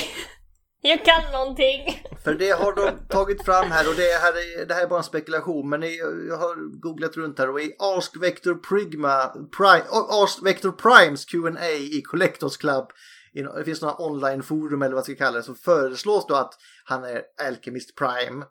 [0.86, 2.02] Jag kan någonting!
[2.24, 4.98] För det har de tagit fram här och det här är, det här är bara
[4.98, 5.82] en spekulation men
[6.28, 9.26] jag har googlat runt här och i Ask Vector Prigma,
[9.56, 12.92] Prime, Ask Vector Primes Q&A i Collectors Club
[13.34, 16.54] det finns några online-forum eller vad man ska kalla det så föreslås då att
[16.84, 18.44] han är Alchemist Prime.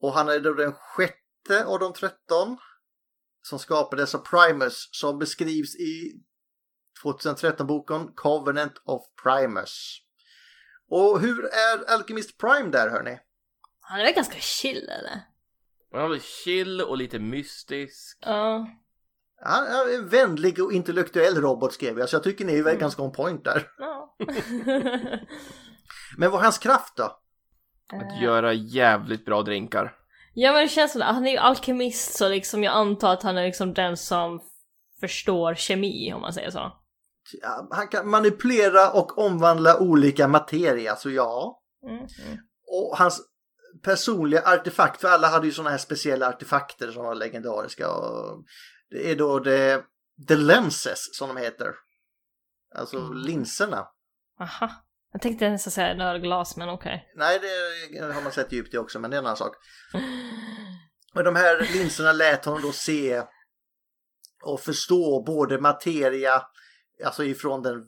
[0.00, 2.58] Och han är då den sjätte av de 13
[3.42, 6.12] som skapades av Primus som beskrivs i
[7.04, 9.98] 2013-boken Covenant of Primus.
[10.94, 13.18] Och hur är Alchemist Prime där hörni?
[13.80, 15.20] Han är väl ganska chill eller?
[15.92, 18.18] Han var chill och lite mystisk.
[18.20, 18.66] Ja.
[19.44, 22.76] Han är en vänlig och intellektuell robot skrev jag så jag tycker ni är väl
[22.76, 23.68] ganska on point där.
[23.78, 24.16] Ja.
[26.18, 27.18] Men vad är hans kraft då?
[27.92, 29.94] Att göra jävligt bra drinkar.
[30.34, 31.00] ja men det känns som.
[31.00, 34.40] Han är ju alkemist så liksom jag antar att han är liksom den som
[35.00, 36.81] förstår kemi om man säger så.
[37.70, 41.62] Han kan manipulera och omvandla olika materia så ja.
[41.88, 42.06] Mm.
[42.66, 43.20] Och hans
[43.82, 47.88] personliga artefakt, för alla hade ju sådana här speciella artefakter som var legendariska.
[48.90, 49.84] Det är då det,
[50.28, 51.74] the lenses som de heter.
[52.74, 53.86] Alltså linserna.
[54.40, 54.70] Aha.
[55.12, 57.12] Jag tänkte nästan säga nördglas men okej.
[57.16, 57.40] Nej,
[57.92, 59.56] det har man sett djupt i också, men det är en annan sak.
[61.14, 63.22] Och de här linserna lät honom då se
[64.44, 66.42] och förstå både materia,
[67.04, 67.84] alltså ifrån den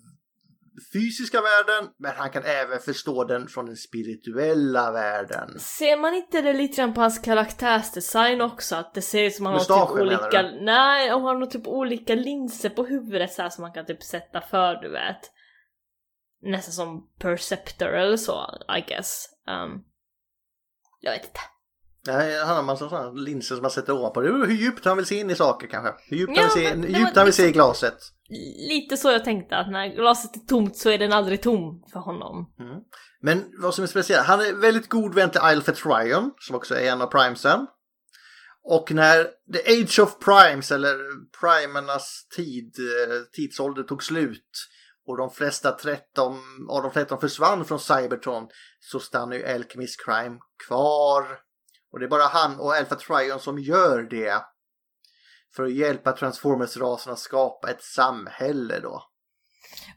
[0.92, 5.58] fysiska världen, men han kan även förstå den från den spirituella världen.
[5.58, 8.76] Ser man inte det lite grann på hans karaktärsdesign också?
[8.76, 10.42] Att det ser ut som han har Mustaschen, typ olika...
[10.42, 14.40] Nej, han har typ olika linser på huvudet så här som man kan typ sätta
[14.40, 15.30] för, du vet.
[16.42, 18.46] Nästan som Perceptor eller så,
[18.78, 19.26] I guess.
[19.48, 19.84] Um,
[21.00, 21.40] jag vet inte.
[22.06, 24.20] Nej, han har en massa sådana linser som man sätter ovanpå.
[24.20, 25.92] Det hur djupt han vill se in i saker kanske.
[26.08, 27.98] Hur djupt Ja, han vill se, men djupt han vill se i liksom- glaset.
[28.68, 32.00] Lite så jag tänkte att när glaset är tomt så är den aldrig tom för
[32.00, 32.52] honom.
[33.20, 36.74] Men vad som är speciellt, han är väldigt god vän till Alfred Tryon, som också
[36.74, 37.66] är en av primesen.
[38.64, 40.96] Och när The Age of Primes, eller
[41.40, 44.68] primernas tid, eh, tidsålder tog slut
[45.06, 46.38] och de flesta 13
[46.68, 48.48] av de 13 försvann från Cybertron
[48.80, 51.24] så stannar ju Alchemist Crime kvar.
[51.94, 54.42] Och det är bara han och Alpha Tryon som gör det.
[55.56, 59.02] För att hjälpa Transformers-rasen att skapa ett samhälle då.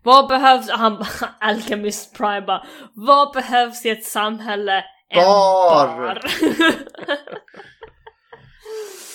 [0.04, 1.06] Vad behövs, han
[1.40, 4.84] Alchemist Prime bara, vad behövs i ett samhälle?
[5.10, 5.98] En Bar!
[5.98, 6.22] bar.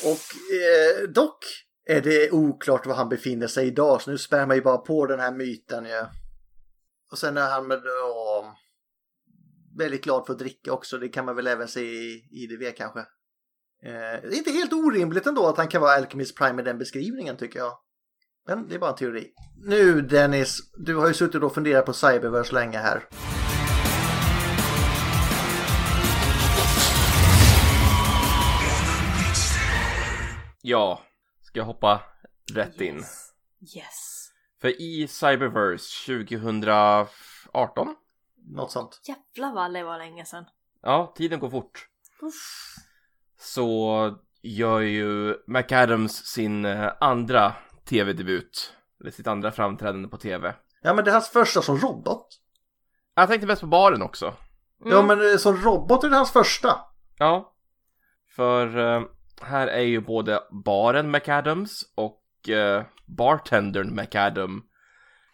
[0.04, 1.44] Och eh, dock
[1.86, 5.06] är det oklart var han befinner sig idag så nu spär man ju bara på
[5.06, 6.06] den här myten ju.
[7.12, 8.56] Och sen är han med då
[9.78, 10.98] väldigt glad för att dricka också.
[10.98, 13.00] Det kan man väl även se i IDV kanske.
[13.84, 16.78] Eh, det är inte helt orimligt ändå att han kan vara Alchemist Prime med den
[16.78, 17.78] beskrivningen tycker jag.
[18.46, 19.32] Men det är bara en teori.
[19.56, 23.08] Nu Dennis, du har ju suttit och funderat på Cyberverse länge här.
[30.62, 31.02] Ja,
[31.42, 32.02] ska jag hoppa
[32.54, 32.96] rätt in?
[32.96, 34.28] Yes.
[34.60, 37.94] För i Cyberverse 2018,
[38.46, 39.00] Något sånt.
[39.08, 40.44] Jävlar vad det var länge sedan.
[40.82, 41.88] ja, tiden går fort.
[43.40, 47.52] Så gör ju McAdams sin eh, andra
[47.88, 48.74] tv-debut.
[49.00, 50.54] Eller sitt andra framträdande på tv.
[50.82, 52.26] Ja men det är hans första som robot.
[53.14, 54.34] Jag tänkte mest på baren också.
[54.84, 56.80] Ja men eh, som robot är det hans första.
[57.18, 57.54] Ja.
[58.36, 59.02] För eh,
[59.42, 64.62] här är ju både baren McAdams och eh, bartendern McAdam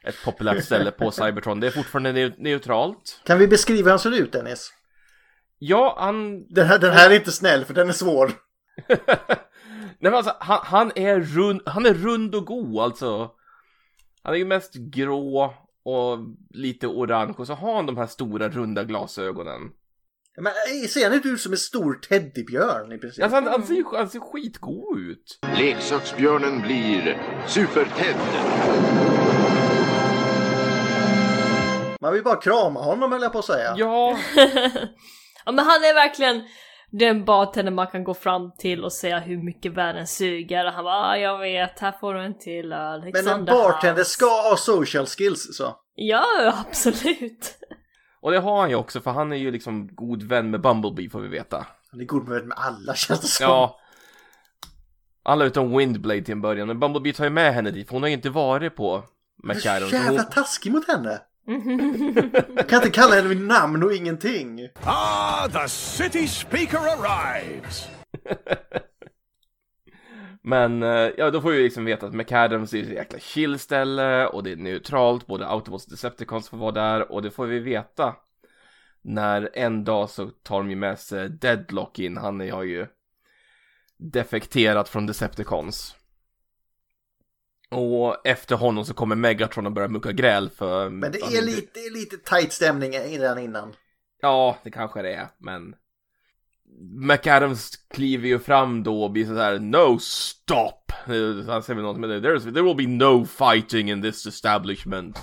[0.05, 1.61] ett populärt ställe på Cybertron.
[1.61, 3.21] Det är fortfarande neu- neutralt.
[3.25, 4.73] Kan vi beskriva hur han ser ut Dennis?
[5.59, 6.47] Ja, han...
[6.49, 8.33] Den här, den här är inte snäll för den är svår.
[10.01, 13.31] Nej men alltså, han, han, är rund, han är rund och god alltså.
[14.23, 16.19] Han är ju mest grå och
[16.51, 19.61] lite orange och så har han de här stora runda glasögonen.
[20.41, 23.25] Men eh, ser han inte ut som en stor teddybjörn i princip?
[23.25, 25.39] Alltså han, han, ser, ju- han ser skitgod ut.
[25.59, 28.17] Leksaksbjörnen blir Super-Ted.
[32.01, 33.75] Man vill bara krama honom höll jag på att säga.
[33.77, 34.19] Ja.
[35.45, 36.43] ja men han är verkligen
[36.91, 40.85] den bartender man kan gå fram till och säga hur mycket världen suger och han
[40.85, 43.11] bara ah, jag vet, här får du en till öl.
[43.13, 45.77] Men en bartender house." ska ha social skills så.
[45.95, 47.59] Ja, absolut.
[48.21, 51.11] Och det har han ju också för han är ju liksom god vän med Bumblebee
[51.11, 51.67] får vi veta.
[51.91, 53.47] Han är god med med alla känns det som.
[53.47, 53.81] Ja.
[55.23, 56.69] Alla utom Windblade till en början.
[56.69, 59.05] Men Bumblebee tar ju med henne dit för hon har ju inte varit på
[59.37, 61.21] Du är så så jävla Hon, taskig mot henne.
[62.57, 64.69] Jag kan inte kalla henne vid namn och ingenting.
[64.85, 67.89] Ah, the city speaker arrives.
[70.43, 74.27] men eh, ja, då får vi liksom veta att McAdams är ett jäkla chill ställe
[74.27, 75.27] och det är neutralt.
[75.27, 78.15] Både Autobots och Decepticons får vara där och det får vi veta
[79.03, 82.87] när en dag så tar de ju med sig Deadlock in, han har ju
[83.97, 85.98] defekterat från Decepticons.
[87.71, 90.91] Och efter honom så kommer Megatron och börjar mucka gräl för...
[90.91, 93.75] Men det är lite, det är lite tight stämning redan innan.
[94.21, 95.75] Ja, det kanske det är, men...
[96.81, 100.93] McAdams kliver ju fram då och blir sådär No stop!
[101.07, 102.21] Eh, Han säger väl något med det.
[102.21, 105.19] There will be no fighting in this establishment.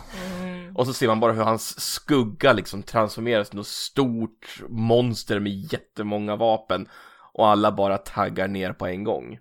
[0.76, 5.74] Och så ser man bara hur hans skugga liksom transformeras till något stort monster med
[5.74, 6.88] jättemånga vapen.
[7.34, 9.40] Och alla bara taggar ner på en gång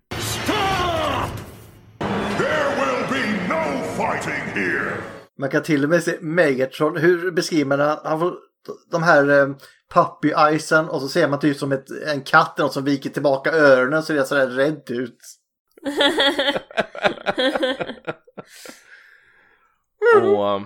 [5.39, 8.01] Man kan till och med se Megatron, hur beskriver man det?
[8.05, 8.35] Han får
[8.91, 9.49] de här eh,
[9.95, 13.11] puppy eyesen och så ser man typ som ett, en katt eller något som viker
[13.11, 15.18] tillbaka öronen så det är sådär rädd ut.
[20.22, 20.62] Och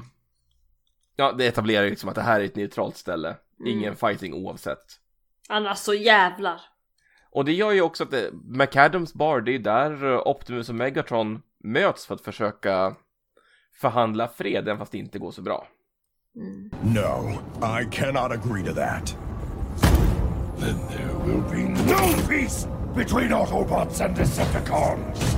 [1.21, 4.85] Ja, det etablerar ju liksom att det här är ett neutralt ställe Ingen fighting oavsett
[5.49, 6.61] Annars så jävlar.
[7.31, 10.75] Och det gör ju också att det, McAdams bar, det är där eh, Optimus och
[10.75, 12.97] Megatron möts för att försöka
[13.81, 15.67] förhandla fred, även fast det inte går så bra.
[16.83, 17.39] No,
[17.81, 19.17] I cannot agree to that.
[20.61, 25.37] Then there will be no peace between Autobots and Decepticons.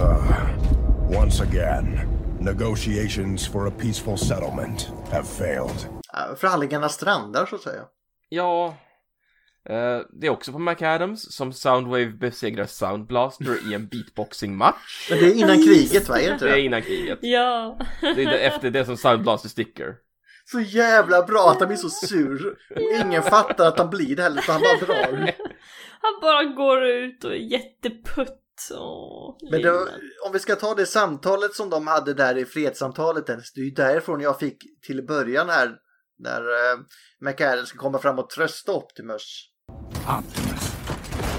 [0.00, 2.00] Uh, once again,
[2.40, 5.86] negotiations for a peaceful settlement have failed.
[6.14, 7.82] Eh, Förhandlingarna strandar så att säga.
[8.28, 8.74] Ja,
[10.20, 15.06] det är också på McAdams som Soundwave besegrar Soundblaster i en beatboxing-match.
[15.10, 16.18] Men det är innan kriget va?
[16.18, 17.18] Är det inte Det är innan kriget.
[17.22, 17.78] Ja.
[18.00, 19.94] Det är efter det som Soundblaster sticker.
[20.44, 22.56] Så jävla bra att han blir så sur.
[22.76, 25.34] Och ingen fattar att han blir det heller för han bara drar.
[26.02, 28.36] Han bara går ut och är jätteputt.
[28.70, 29.72] Åh, Men lilla.
[30.26, 33.70] om vi ska ta det samtalet som de hade där i fredssamtalet, det är ju
[33.70, 35.76] därifrån jag fick till början här
[36.18, 36.80] när uh,
[37.20, 39.49] McAdams ska komma fram och trösta Optimus.
[40.10, 40.74] Optimus,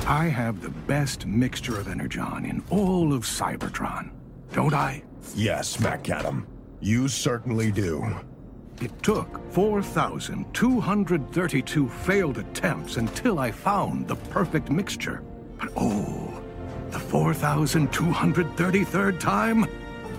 [0.07, 4.11] I have the best mixture of energon in all of Cybertron,
[4.53, 5.03] don't I?
[5.35, 6.45] Yes, MacAdam.
[6.79, 8.07] You certainly do.
[8.79, 15.21] It took 4,232 failed attempts until I found the perfect mixture.
[15.59, 16.41] But oh,
[16.91, 19.67] the 4,233rd time?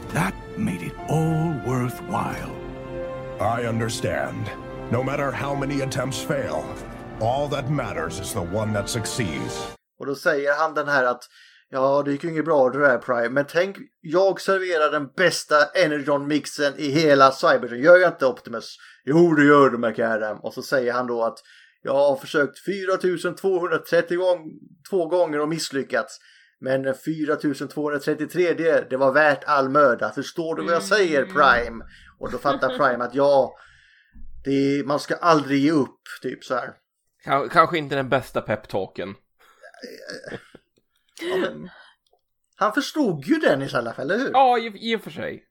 [0.09, 2.55] That made it all worthwhile.
[3.41, 4.51] I understand.
[4.91, 6.67] No matter how many attempts fail,
[7.23, 9.75] all that matters is the one that succeeds.
[9.99, 11.23] Och då säger han den här att
[11.71, 15.65] ja, det gick ju inget bra det där Prime, men tänk, jag serverar den bästa
[15.65, 17.81] Energon-mixen i hela Cybertron.
[17.81, 18.77] Gör jag inte Optimus?
[19.05, 20.39] Jo, det gör du McAdam.
[20.39, 21.39] Och så säger han då att
[21.83, 24.39] jag har försökt 4230 gång,
[24.91, 26.19] två gånger och misslyckats.
[26.61, 30.11] Men 4233 det, det var värt all möda.
[30.11, 31.85] Förstår du vad jag säger Prime?
[32.19, 33.55] Och då fattar Prime att ja,
[34.45, 36.82] det, man ska aldrig ge upp, typ så här.
[37.25, 39.15] Ka- Kanske inte den bästa peptalken.
[41.23, 41.47] Ja,
[42.57, 44.31] han förstod ju Dennis i alla fall, eller hur?
[44.33, 45.45] Ja, i, i och för sig.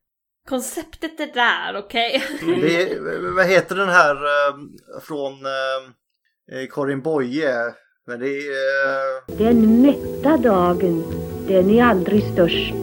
[0.50, 2.24] Konceptet är där, okej?
[2.62, 4.56] Det är, vad heter den här eh,
[5.02, 7.74] från eh, Karin Boye?
[8.08, 9.18] Men det är...
[9.30, 11.04] eh, Den mätta dagen,
[11.48, 12.74] den är aldrig störst.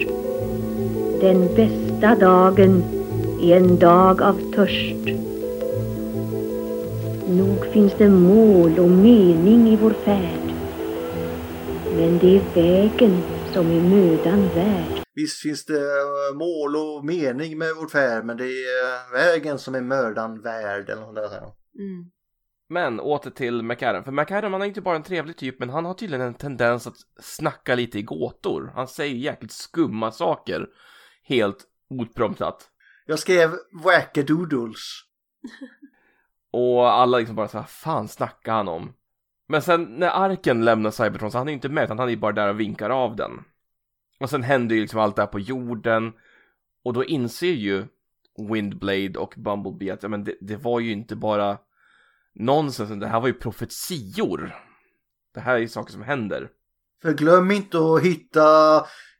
[1.21, 2.83] Den bästa dagen
[3.43, 5.28] är en dag av törst.
[7.29, 10.55] Nog finns det mål och mening i vår färd.
[11.97, 13.23] Men det är vägen
[13.53, 15.03] som är mödan värd.
[15.15, 19.59] Visst finns det eh, mål och mening med vårt färd men det är eh, vägen
[19.59, 21.39] som är mördan värd eller något där.
[21.39, 22.11] Mm.
[22.69, 25.85] Men åter till McAdam, för McAdam han är inte bara en trevlig typ men han
[25.85, 28.73] har tydligen en tendens att snacka lite i gåtor.
[28.75, 30.67] Han säger jäkligt skumma saker
[31.23, 32.71] helt opromptat.
[33.07, 33.51] Jag skrev
[33.85, 34.81] wackadoodles.
[36.53, 38.93] Och alla liksom bara så här, fan snackar han om?
[39.49, 42.17] Men sen när arken lämnar Cybertron så han är ju inte med, utan han är
[42.17, 43.31] bara där och vinkar av den.
[44.21, 46.13] Och sen händer ju liksom allt det här på jorden.
[46.85, 47.87] Och då inser ju
[48.51, 51.59] Windblade och Bumblebee att ja, men det, det var ju inte bara
[52.35, 54.55] nonsens, det här var ju profetior.
[55.35, 56.49] Det här är ju saker som händer.
[57.03, 58.41] För glöm inte att hitta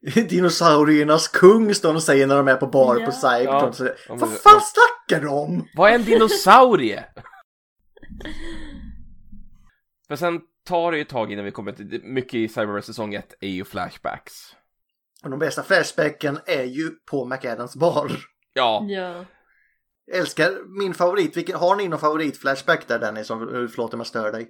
[0.29, 3.07] dinosauriernas kung står de och säger när de är på bar Ja.
[3.07, 3.73] på Cybertron.
[4.09, 4.15] Ja.
[4.15, 5.69] Vad fan snackar de om?
[5.75, 7.05] Vad är en dinosaurie?
[10.09, 13.15] För sen tar det ju ett tag innan vi kommer till, mycket i Cyberverse säsong
[13.15, 14.35] 1 är ju flashbacks.
[15.25, 18.11] Och de bästa flashbacken är ju på McAdams bar.
[18.53, 19.25] Ja, Ja.
[20.13, 21.37] Älskar min favorit.
[21.37, 23.27] Vilken, har ni någon favorit-flashback där Dennis?
[23.27, 24.49] Som, eh, förlåt om jag stör dig.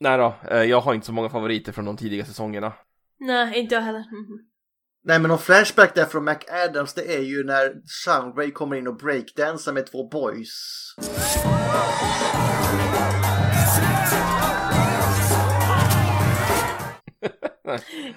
[0.00, 2.72] nej då, eh, jag har inte så många favoriter från de tidiga säsongerna.
[3.18, 3.98] Nej, inte jag heller.
[4.00, 4.38] Mhm.
[5.04, 8.96] Nej men någon flashback där från McAdams det är ju när Soundwave kommer in och
[8.96, 10.94] breakdansar med två boys.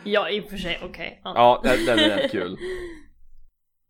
[0.03, 1.21] Ja, i och för sig, okej.
[1.23, 1.33] Ja.
[1.35, 2.57] Ja, den, den är rätt kul.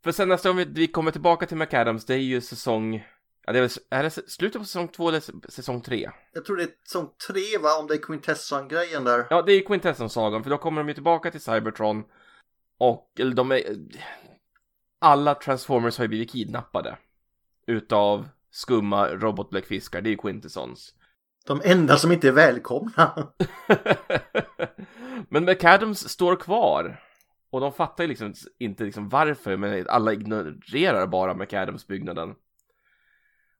[0.03, 3.07] För sen nästa gång vi, vi kommer tillbaka till McAdams, det är ju säsong...
[3.45, 6.09] Ja, det är, väl, är det slutet på säsong två eller säsong tre?
[6.33, 9.27] Jag tror det är säsong tre va, om det är Quintesson-grejen där.
[9.29, 12.03] Ja, det är Quintesson-sagan, för då kommer de ju tillbaka till Cybertron.
[12.83, 13.61] Och, eller de är...
[14.99, 16.97] Alla Transformers har ju blivit kidnappade.
[17.67, 20.93] Utav skumma robotbläckfiskar, det är ju Quintessons.
[21.45, 23.33] De enda som inte är välkomna.
[25.29, 27.03] Men McAdams står kvar.
[27.49, 32.35] Och de fattar ju liksom inte liksom varför, men alla ignorerar bara McAdams-byggnaden.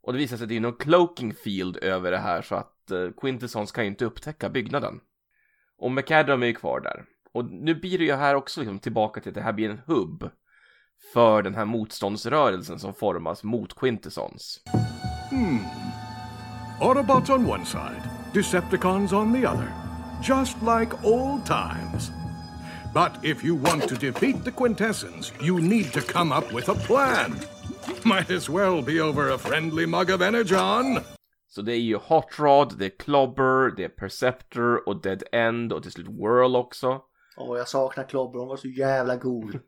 [0.01, 2.91] Och det visar sig att det är någon cloaking field över det här så att
[2.91, 4.99] uh, Quintessons kan ju inte upptäcka byggnaden.
[5.78, 7.05] Och McAdam är ju kvar där.
[7.34, 9.82] Och nu blir det ju här också liksom tillbaka till att det här blir en
[9.86, 10.29] hubb
[11.13, 14.59] för den här motståndsrörelsen som formas mot Quintessons.
[15.29, 15.59] Hmm.
[16.82, 18.01] Autobots on one side,
[18.34, 19.71] Decepticons on the other.
[20.23, 22.11] Just like old times.
[22.93, 26.75] But if you want to defeat the Quintessence, you need to come up with a
[26.75, 27.39] plan.
[28.03, 30.99] Might as well be over a friendly mug of Energon.
[31.47, 35.73] Så det är ju Hot Rod, det är Clobber, det är Perceptor och Dead End
[35.73, 37.01] och till slut Whirl också.
[37.38, 39.59] Åh, jag saknar Klobber, hon var så jävla god.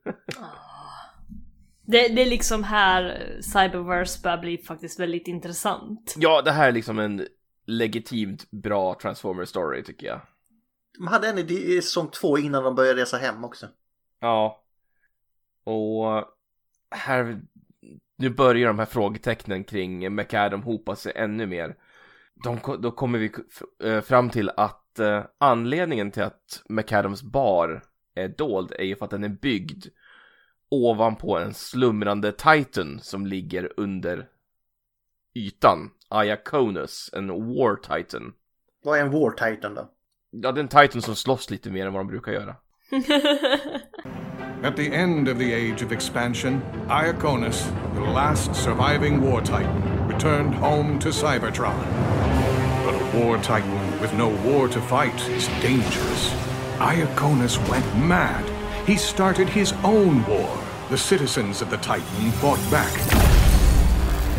[1.85, 6.15] Det, det är liksom här Cyberverse börjar bli faktiskt väldigt intressant.
[6.17, 7.27] Ja, det här är liksom en
[7.65, 10.21] legitimt bra Transformer story tycker jag.
[10.97, 13.67] De hade en i säsong två innan de började resa hem också.
[14.19, 14.63] Ja.
[15.63, 16.05] Och
[16.91, 17.41] här,
[18.17, 21.75] nu börjar de här frågetecknen kring McAdam hopa sig ännu mer.
[22.43, 23.31] De, då kommer vi
[23.83, 27.83] eh, fram till att eh, anledningen till att McAdams bar
[28.15, 29.85] är dold är ju för att den är byggd
[30.69, 34.27] ovanpå en slumrande Titan som ligger under
[35.33, 35.89] ytan.
[36.23, 38.33] Iaconus, en War Titan.
[38.83, 39.89] Vad är en War Titan då?
[40.31, 42.55] Ja, det är en Titan som slåss lite mer än vad de brukar göra.
[44.63, 50.53] At the end of the Age of Expansion, Iaconus, the last surviving War Titan, returned
[50.53, 51.75] home to Cybertron.
[52.85, 56.29] But a War Titan with no war to fight is dangerous.
[56.77, 58.43] Iaconus went mad.
[58.85, 60.59] He started his own war.
[60.89, 62.91] The citizens of the Titan fought back.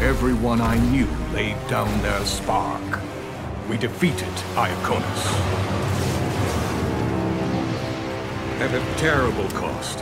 [0.02, 3.00] Everyone I knew laid down their spark.
[3.66, 5.22] We defeated Iaconus.
[8.60, 10.00] At a terrible cost.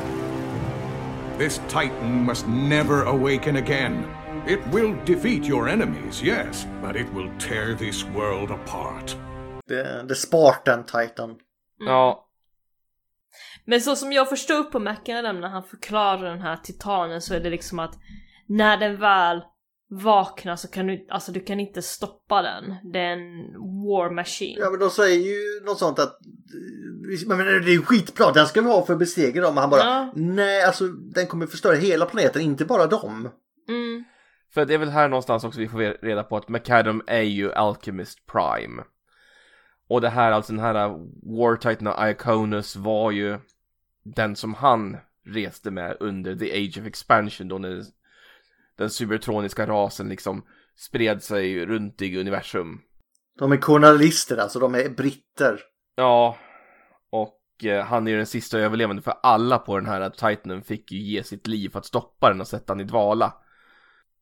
[1.39, 4.13] This Titan must never awaken again.
[4.45, 9.17] It will defeat your enemies, yes, but it will tear this world apart.
[9.69, 11.37] The, the Spartan Titan.
[11.79, 12.29] Ja,
[13.65, 17.41] Men så som jag förstod på McAdam när han förklarar den här titanen så är
[17.41, 17.99] det liksom att
[18.47, 19.43] när den väl
[19.91, 22.75] vaknar så kan du, alltså du kan inte stoppa den.
[22.93, 23.53] Det är en
[23.85, 24.57] war machine.
[24.59, 26.19] Ja men de säger ju något sånt att
[27.27, 29.55] men det är ju skitbra, den ska vi ha för att besegra dem.
[29.55, 30.13] Men han bara, Ja.
[30.17, 33.29] nej alltså den kommer förstöra hela planeten, inte bara dem.
[33.69, 34.05] Mm.
[34.55, 37.53] För det är väl här någonstans också vi får reda på att McAdam är ju
[37.53, 38.83] Alchemist Prime.
[39.89, 40.89] Och det här, alltså den här
[41.39, 43.39] War Titan Iaconus var ju
[44.03, 47.85] den som han reste med under The Age of Expansion då när
[48.77, 52.81] den cybertroniska rasen liksom spred sig runt i universum.
[53.39, 55.61] De är kolonialister alltså, de är britter.
[55.97, 56.37] Ja,
[57.11, 60.93] och eh, han är ju den sista överlevande för alla på den här Titanen fick
[60.93, 63.35] ju ge sitt liv för att stoppa den och sätta den i dvala.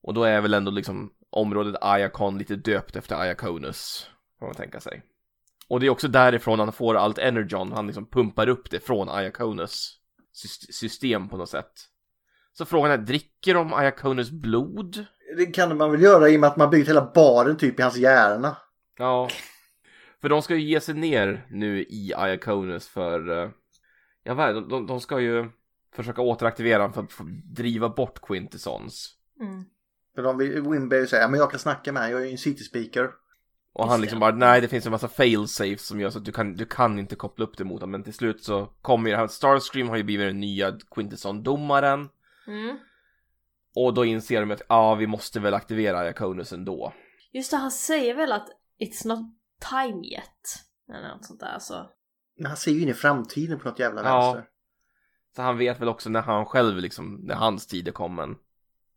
[0.02, 4.80] Och då är väl ändå liksom området Iacon lite döpt efter Iaconus, kan man tänka
[4.80, 5.02] sig.
[5.70, 9.08] Och det är också därifrån han får allt Energon, han liksom pumpar upp det från
[9.08, 11.72] sys- system på något sätt.
[12.52, 15.04] Så frågan är, dricker de Iaconus blod?
[15.36, 17.82] Det kan man väl göra i och med att man byggt hela baren typ i
[17.82, 18.56] hans hjärna.
[18.98, 19.28] Ja.
[20.20, 23.42] För de ska ju ge sig ner nu i Iaconus för...
[23.42, 23.50] eh,
[24.22, 24.60] Ja, vad det?
[24.68, 25.50] de, de ska ju
[25.94, 29.14] försöka återaktivera honom för att driva bort Quintessons.
[29.40, 29.64] Mm.
[30.14, 32.38] För de vill, Wimberg säger, men jag kan snacka med honom, jag är ju en
[32.38, 33.10] city speaker.
[33.72, 36.32] Och han liksom bara, nej det finns en massa fail-safes som gör så att du
[36.32, 37.90] kan, du kan inte koppla upp det mot honom.
[37.90, 42.08] Men till slut så kommer ju det här, Starscream har ju blivit den nya Quintesson-domaren.
[42.46, 42.76] Mm.
[43.74, 46.92] Och då inser de att, ja vi måste väl aktivera Iaconus ändå.
[47.32, 48.48] Just det, han säger väl att
[48.80, 49.20] it's not
[49.70, 50.64] time yet.
[50.94, 51.90] Eller något sånt där så.
[52.36, 54.32] Men han ser ju in i framtiden på något jävla Ja.
[54.32, 54.50] vänster.
[55.36, 58.36] Så han vet väl också när han själv liksom, när hans tid är kommen.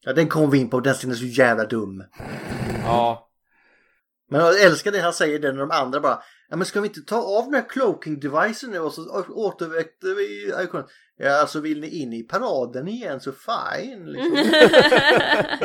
[0.01, 2.03] Ja, den kom vi in på, den scenen är så jävla dum.
[2.84, 3.30] Ja,
[4.34, 6.88] Men jag älskar det han säger det när de andra bara Ja men ska vi
[6.88, 10.86] inte ta av den här cloaking devicen nu och så återväckte vi ikonen?
[11.17, 14.05] Ja alltså vill ni in i paraden igen så fine.
[14.05, 14.38] Liksom.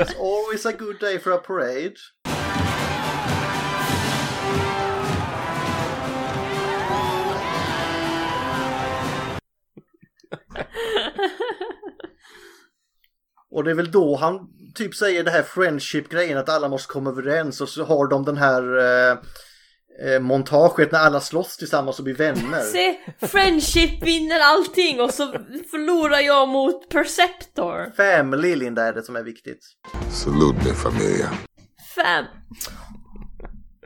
[0.02, 1.94] It's always a good day for a parade.
[13.50, 17.10] Och det är väl då han typ säger det här friendship-grejen att alla måste komma
[17.10, 19.18] överens och så har de den här eh,
[20.06, 22.60] eh, montaget när alla slåss tillsammans och blir vänner.
[22.72, 25.32] Se, friendship vinner allting och så
[25.70, 27.92] förlorar jag mot Perceptor.
[27.96, 29.60] Family Linda är det som är viktigt.
[30.10, 31.28] Salute me, familia.
[31.94, 32.24] Fam.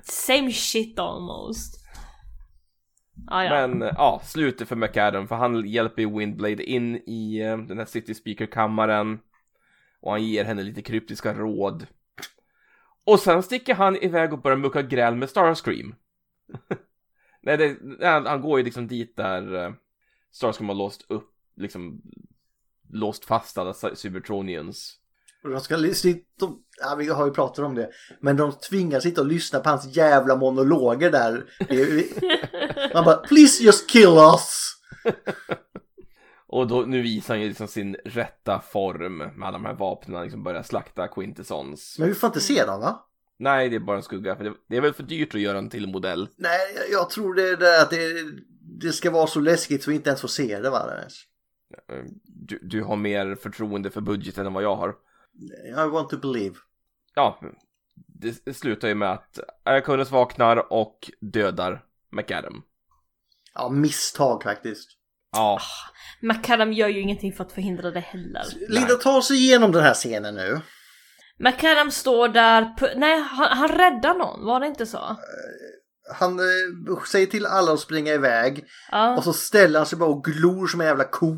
[0.04, 1.78] Same shit almost.
[3.30, 3.50] Ah, ja.
[3.50, 7.78] Men eh, ja, slutet för McAdam för han hjälper ju Windblade in i eh, den
[7.78, 9.18] här City Speaker-kammaren
[10.02, 11.86] och han ger henne lite kryptiska råd.
[13.04, 15.94] Och sen sticker han iväg och börjar mucka gräl med Starscream.
[17.42, 17.76] Nej, det,
[18.06, 19.72] han, han går ju liksom dit där eh,
[20.32, 22.02] Starscream har låst upp, liksom
[22.90, 24.98] låst fast alla Cy- Cybertronians.
[25.42, 26.50] De ska sitta,
[26.80, 27.90] ja, vi har ju pratat om det,
[28.20, 31.44] men de tvingas sitta och lyssna på hans jävla monologer där.
[32.94, 34.74] Man bara, please just kill us!
[36.52, 40.22] Och då, nu visar han ju liksom sin rätta form med alla de här vapnen,
[40.22, 41.96] liksom börjar slakta Quintessons.
[41.98, 43.06] Men vi får inte se dem va?
[43.38, 45.58] Nej, det är bara en skugga, för det, det är väl för dyrt att göra
[45.58, 46.28] en till modell.
[46.36, 48.12] Nej, jag- jag tror det är det att det,
[48.80, 50.90] det ska vara så läskigt så vi inte ens får se det va?
[51.88, 54.94] Eh, Du, du har mer förtroende för budgeten än vad jag har.
[55.68, 56.54] I want to believe.
[57.14, 57.40] Ja,
[57.94, 59.38] det, slutar ju med att
[59.68, 62.62] Iaconus vaknar och dödar McAdam.
[63.54, 64.98] Ja, misstag faktiskt.
[65.32, 65.60] Ja,
[66.22, 68.42] McAdam gör ju ingenting för att förhindra det heller.
[68.68, 70.60] Linda, ta oss igenom den här scenen nu.
[71.38, 75.16] McAdam står där, nej han, han räddar någon, var det inte så?
[76.14, 79.16] Han eh, säger till alla att springa iväg Ja.
[79.16, 81.36] och så ställer han sig bara och glor som en jävla ko.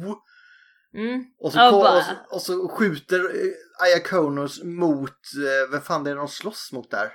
[0.97, 1.24] Mm.
[1.38, 6.11] Och så, bara- och så, och så skjuter eh, Iaconus mot, eh, vem fan det
[6.11, 7.12] är de slåss mot där?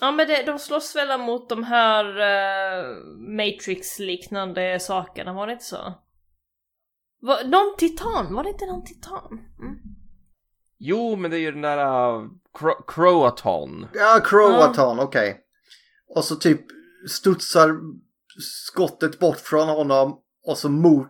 [0.00, 2.84] Ja men det, de slåss väl mot de här eh,
[3.36, 5.94] Matrix-liknande sakerna, var det inte så?
[7.26, 9.38] Var, någon titan, var det inte någon titan?
[9.60, 9.74] Mm.
[10.78, 13.86] jo, men det är ju den där uh, Cro- Croaton.
[13.94, 15.40] Ja, Croaton, okej.
[16.16, 16.60] Och så typ
[17.08, 17.76] studsar
[18.40, 21.08] skottet bort från honom och så mot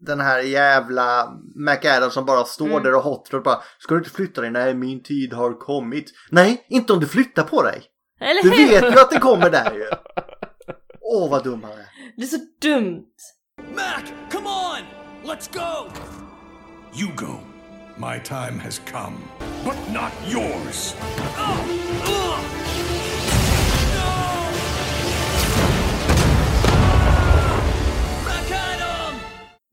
[0.00, 2.82] den här jävla McAdam som bara står Mm.
[2.82, 4.50] där och hotrar och bara Ska du inte flytta dig?
[4.50, 6.12] Nej, min tid har kommit.
[6.30, 7.82] Nej, inte om du flyttar på dig.
[8.20, 8.68] Eller Du hur?
[8.68, 9.86] vet ju att det kommer där ju.
[11.00, 11.86] Åh, vad dum han är.
[12.16, 13.06] Det är så dumt.
[13.74, 14.97] Mac, come on!
[15.28, 15.92] Let's go!
[16.94, 17.40] You go.
[17.98, 19.22] My time has come.
[19.62, 20.94] But not yours.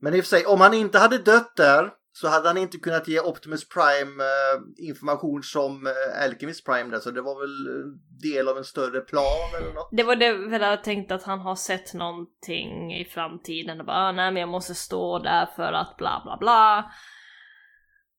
[0.00, 2.78] Men i och för sig, om han inte hade dött där så hade han inte
[2.78, 7.00] kunnat ge Optimus Prime eh, information som eh, Alchemist Prime där.
[7.00, 7.86] Så det var väl eh,
[8.22, 9.88] del av en större plan eller något.
[9.92, 13.96] Det var det väl jag tänkte att han har sett någonting i framtiden och bara
[13.96, 16.90] "Ah, nej men jag måste stå där för att bla bla bla.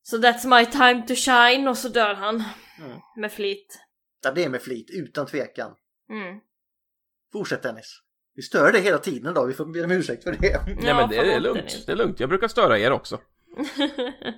[0.03, 2.35] Så that's my time to shine och så dör han.
[2.79, 2.97] Mm.
[3.17, 3.79] Med flit.
[4.23, 5.71] Ja, det är med flit, utan tvekan.
[6.09, 6.39] Mm.
[7.33, 8.01] Fortsätt Dennis.
[8.35, 10.61] Vi stör dig hela tiden då, vi får be om ursäkt för det.
[10.65, 12.19] Nej men det, det är lugnt, det är lugnt.
[12.19, 13.19] Jag brukar störa er också.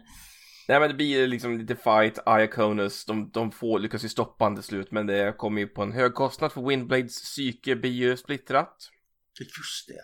[0.67, 4.55] Nej men det blir liksom lite fight, Iaconus, de, de får, lyckas ju stoppa han
[4.55, 8.17] till slut men det kommer ju på en hög kostnad för Windblades psyke blir ju
[8.17, 8.89] splittrat.
[9.39, 10.01] Just det.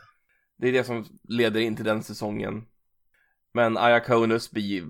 [0.58, 2.66] Det är det som leder in till den säsongen.
[3.54, 4.84] Men Iaconus blir,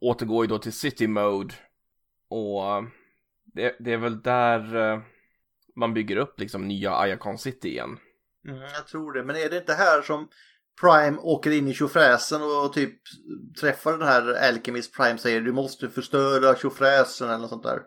[0.00, 1.54] återgår ju då till City Mode.
[2.28, 2.84] Och
[3.44, 5.00] det, det är väl där eh,
[5.76, 7.98] man bygger upp liksom nya Iacon City igen.
[8.48, 10.28] Mm, jag tror det, men är det inte här som
[10.80, 12.92] Prime åker in i tjofräsen och typ
[13.60, 17.80] träffar den här Alchemist Prime säger du måste förstöra tjofräsen eller något sånt där.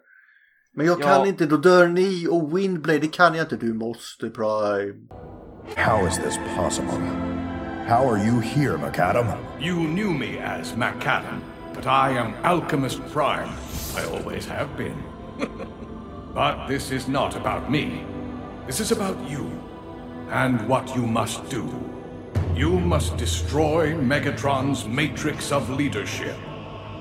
[0.74, 1.06] Men jag Ja.
[1.06, 3.56] kan inte, då dör ni och Windblade, det kan jag inte.
[3.58, 4.94] Du måste Prime.
[5.76, 7.00] How is this possible?
[7.88, 9.26] How are you here, McAdam?
[9.60, 11.42] You knew me as McAdam,
[11.76, 13.50] but I am Alchemist Prime.
[13.98, 14.98] I always have been.
[16.34, 18.06] but this is not about me.
[18.68, 19.50] This is about you
[20.32, 21.64] and what you must do.
[22.56, 26.36] You must destroy Megatron's matrix of leadership.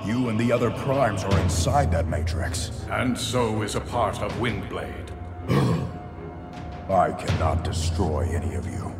[0.04, 2.70] You and the other primes are inside that matrix.
[2.90, 5.10] And so is a part of Windblade.
[6.88, 8.92] I cannot destroy any of you.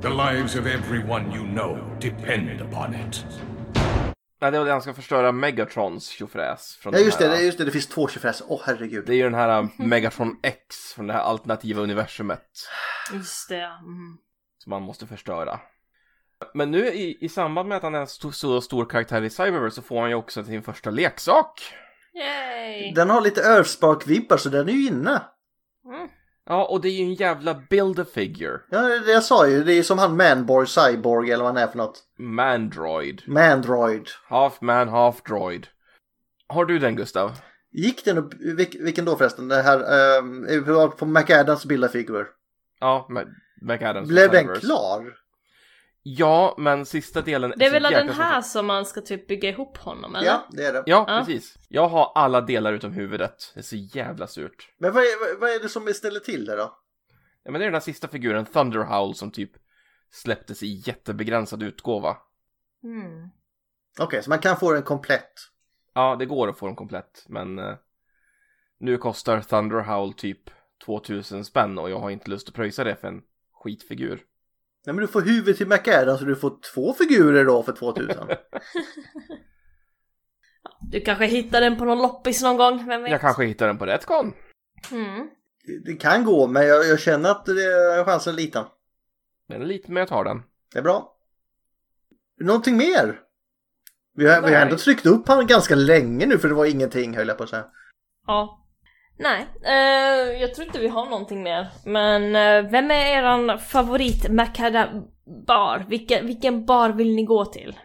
[0.00, 3.24] The lives of everyone you know depend upon it.
[4.40, 6.78] Nej, det väl det han ska förstöra Megatrons tjofräs.
[6.84, 8.42] Ja just det, här, just det, det finns två tjofräs.
[8.46, 9.06] Åh herregud.
[9.06, 12.48] Det är ju den här uh, Megatron X från det här alternativa universumet.
[13.12, 13.70] Just det.
[13.82, 14.18] Mm.
[14.58, 15.60] Som man måste förstöra.
[16.54, 19.30] Men nu i, i samband med att han är en stor, så stor karaktär i
[19.30, 21.74] Cyberverse så får han ju också sin första leksak.
[22.14, 22.92] Yay!
[22.94, 25.22] Den har lite Earthspark-vibbar så den är ju inne.
[25.84, 26.08] Mm.
[26.46, 28.60] Ja, och det är ju en jävla build-a-figure.
[28.70, 29.64] Ja, det jag sa ju.
[29.64, 32.02] Det är som han Manborg, Cyborg eller vad han är för något.
[32.18, 33.22] Mandroid.
[33.26, 34.06] Mandroid.
[34.28, 35.66] Half man, half droid.
[36.46, 37.32] Har du den Gustav?
[37.72, 39.48] Gick den upp, vilk, vilken då förresten?
[39.48, 39.78] Det här
[40.18, 42.26] um, på McAdams bildarfigur.
[42.80, 43.08] Ja,
[43.62, 44.08] McAdams.
[44.08, 45.14] Blev den klar?
[46.16, 49.76] Ja, men sista delen Det är väl den här som man ska typ bygga ihop
[49.76, 50.26] honom eller?
[50.26, 50.82] Ja, det är det.
[50.86, 51.18] Ja, Ja.
[51.26, 51.58] precis.
[51.68, 53.50] Jag har alla delar utom huvudet.
[53.54, 54.74] Det är så jävla surt.
[54.78, 56.78] Men vad är, vad- är det som ställer till det då?
[57.42, 59.50] Ja, men det är den här sista figuren, Thunderhowl, som typ
[60.10, 62.16] släpptes i jättebegränsad utgåva.
[62.84, 63.28] Mm.
[64.00, 65.32] Okej, så man kan få den komplett.
[65.94, 67.74] Ja, det går att få den komplett, men eh,
[68.80, 70.50] nu kostar Thunderhowl typ
[70.84, 73.22] 2000 spänn och jag har inte lust att pröjsa det för en
[73.52, 74.24] skitfigur.
[74.88, 78.16] Nej men du får huvudet till McAdams så du får två figurer då för 2000.
[80.90, 83.10] Du kanske hittar den på någon loppis någon gång, vem vet?
[83.10, 84.32] Jag kanske hittar den på Retcon.
[84.92, 85.28] Mm.
[85.64, 88.64] det, det kan gå men jag, jag känner att det är chansen liten.
[89.48, 90.42] Den är lite men jag tar den.
[90.72, 91.16] Det är bra.
[92.40, 93.20] Någonting mer?
[94.14, 97.16] Vi har, vi har ändå tryckt upp han ganska länge nu för det var ingenting
[97.16, 97.66] höll jag på att säga.
[98.26, 98.66] Ja.
[99.18, 101.68] Nej, eh, jag tror inte vi har någonting mer.
[101.84, 104.88] Men eh, vem är eran favorit Macadam
[105.46, 105.84] bar?
[105.88, 107.78] Vilken, vilken bar vill ni gå till?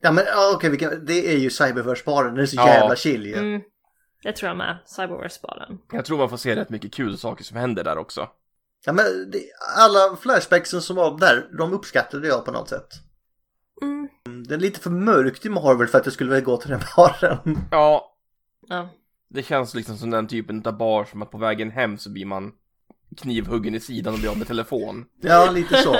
[0.00, 0.24] Ja men
[0.54, 2.34] okej, vilken- det är ju Cyberverse-baren.
[2.34, 2.68] Den är så Ja.
[2.68, 3.34] jävla chill ju.
[3.38, 3.60] Mm,
[4.22, 4.78] det tror jag med.
[4.86, 5.78] Cyberverse-baren.
[5.92, 8.28] Jag tror man får se rätt mycket kul saker som händer där också.
[8.86, 9.38] Ja, men det,
[9.78, 12.88] alla flashbacksen som var där, de uppskattade jag på något sätt.
[13.82, 14.08] Mm.
[14.48, 16.80] Det är lite för mörkt i Marvel för att jag skulle vilja gå till den
[16.96, 17.58] baren.
[17.70, 18.14] Ja,
[18.68, 18.88] Ja.
[19.34, 22.26] Det känns liksom som den typen av bar som att på vägen hem så blir
[22.26, 22.52] man
[23.16, 25.04] knivhuggen i sidan och blir av med telefon.
[25.20, 25.92] Ja, lite så.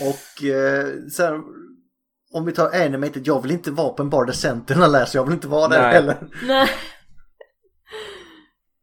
[0.00, 1.42] Och eh, sen
[2.32, 5.24] om vi tar animated, jag vill inte vara på en bar där centerna läser, jag
[5.24, 5.92] vill inte vara där Nej.
[5.92, 6.28] heller.
[6.46, 6.68] Nej.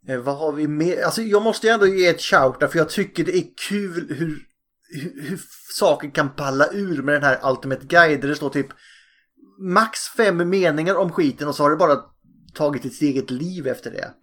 [0.07, 1.01] Eh, vad har vi mer?
[1.03, 4.05] Alltså jag måste ju ändå ge ett shout där för jag tycker det är kul
[4.09, 4.39] hur,
[4.89, 5.39] hur, hur
[5.73, 8.67] saker kan palla ur med den här Ultimate Guide där det står typ
[9.59, 12.14] max fem meningar om skiten och så har det bara
[12.55, 14.13] tagit ett eget liv efter det.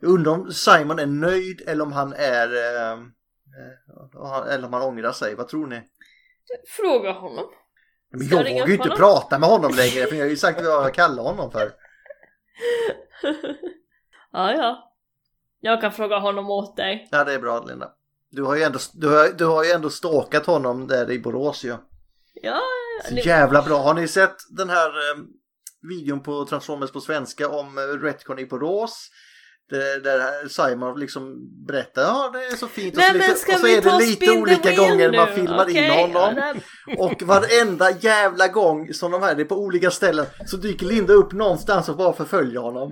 [0.00, 4.82] Jag undrar om Simon är nöjd eller om han är eh, eh, eller om han
[4.82, 5.34] ångrar sig.
[5.34, 5.82] Vad tror ni?
[6.76, 7.44] Fråga honom.
[8.10, 8.98] Men jag vågar ju inte honom?
[8.98, 11.62] prata med honom längre för jag har ju sagt vad jag kallar honom för.
[14.32, 14.92] ja, ja.
[15.60, 17.08] Jag kan fråga honom åt dig.
[17.10, 17.92] Ja det är bra Linda.
[18.30, 21.64] Du har ju ändå, du har, du har ju ändå stalkat honom där i Borås
[21.64, 21.76] ju.
[22.34, 22.60] Ja,
[23.08, 23.78] Så ni- jävla bra.
[23.78, 25.18] Har ni sett den här eh,
[25.88, 29.08] videon på Transformers på svenska om eh, Retcon i Borås?
[30.02, 31.36] Där Simon liksom
[31.66, 34.30] berättar ja det är så fint och Nej, så, lite, och så är det lite
[34.30, 35.34] olika gånger man nu?
[35.34, 36.34] filmar Okej, in honom.
[36.36, 36.54] ja,
[36.98, 41.12] Och varenda jävla gång som de här, det är på olika ställen så dyker Linda
[41.12, 42.88] upp någonstans och bara förföljer honom.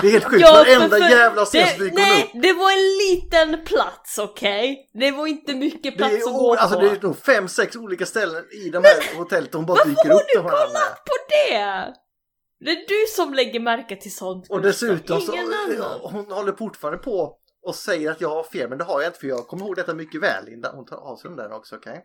[0.00, 2.42] Det är helt sjukt, Ja, varenda för- för- jävla scen så dyker hon Nej, upp.
[2.42, 4.90] det var en liten plats, okej?
[5.00, 6.84] Det var inte mycket plats att gå alltså, på.
[6.84, 10.10] det är nog fem, sex olika ställen i de här hotellet och hon bara dyker
[10.12, 10.90] upp där hon hamnar.
[10.94, 11.94] på det!
[12.60, 14.50] Det är du som lägger märke till sånt.
[14.50, 16.00] Och dessutom så Ingen annan.
[16.02, 19.18] hon håller fortfarande på och säger att jag har fel men det har jag inte
[19.18, 20.72] för jag kommer ihåg detta mycket väl Linda.
[20.74, 22.04] Hon tar av sig den där också okej?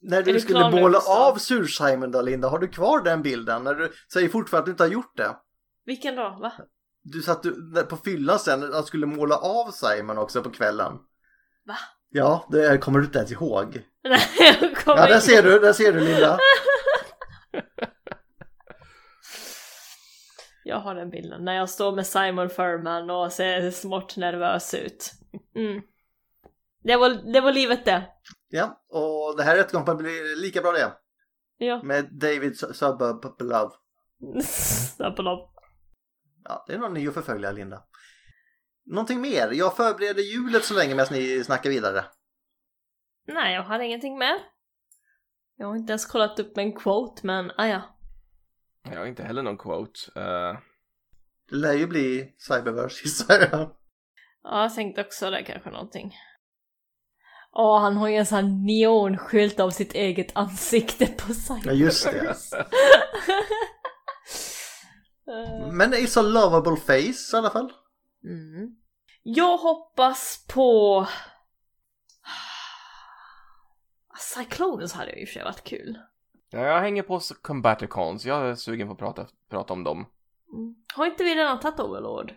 [0.00, 1.16] När Är du du skulle Gustav?
[1.16, 3.64] av Sur-Simon då Linda, har du kvar den bilden?
[3.64, 5.36] När du säger fortfarande att du inte har gjort det.
[5.86, 6.38] Vilken då?
[6.40, 6.52] Va?
[7.02, 10.92] Du satt du, på fyllan sen när du skulle måla av Simon också på kvällen.
[11.66, 11.76] Va?
[12.10, 13.82] Ja, det kommer du inte ens ihåg.
[14.04, 14.20] Nej,
[14.60, 16.38] jag kommer Ja, där ser du, där ser du Linda.
[20.64, 25.12] Jag har den bilden när jag står med Simon Furman och ser smått nervös ut.
[25.54, 25.82] Mm.
[26.82, 28.10] Det var, det var livet det.
[28.48, 30.92] Ja, och det här rättegången blir lika bra det.
[31.56, 31.82] Ja.
[31.82, 33.70] Med David Subbelove.
[34.44, 35.50] Snabbolopp.
[36.46, 37.84] Ja, det är någon ny att förfölja Linda.
[38.86, 39.50] Någonting mer?
[39.52, 42.04] Jag förbereder hjulet så länge medan ni snackar vidare.
[43.26, 44.34] Nej, jag har ingenting mer.
[45.56, 47.93] Jag har inte ens kollat upp en quote, men ah, ja.
[48.90, 50.00] Jag har inte heller någon quote.
[50.16, 50.58] Eh,
[51.50, 53.70] Det lär ju bli Cyberverse gissar jag.
[54.42, 56.14] Ja, jag tänkte också det kanske någonting.
[57.52, 61.70] Åh, han har ju en sån här neonskylt av sitt eget ansikte på Cyberverse.
[61.70, 62.66] Ja, just det.
[65.72, 67.72] Men it's a lovable face i alla fall.
[68.24, 68.76] Mm.
[69.22, 71.06] Jag hoppas på...
[74.18, 75.98] Cyclonus hade ju i och för sig varit kul.
[76.54, 78.26] Ja, jag hänger på Combaticons.
[78.26, 80.06] Jag är sugen på att prata, prata om dem.
[80.94, 82.32] Har inte vi redan tagit Overlord?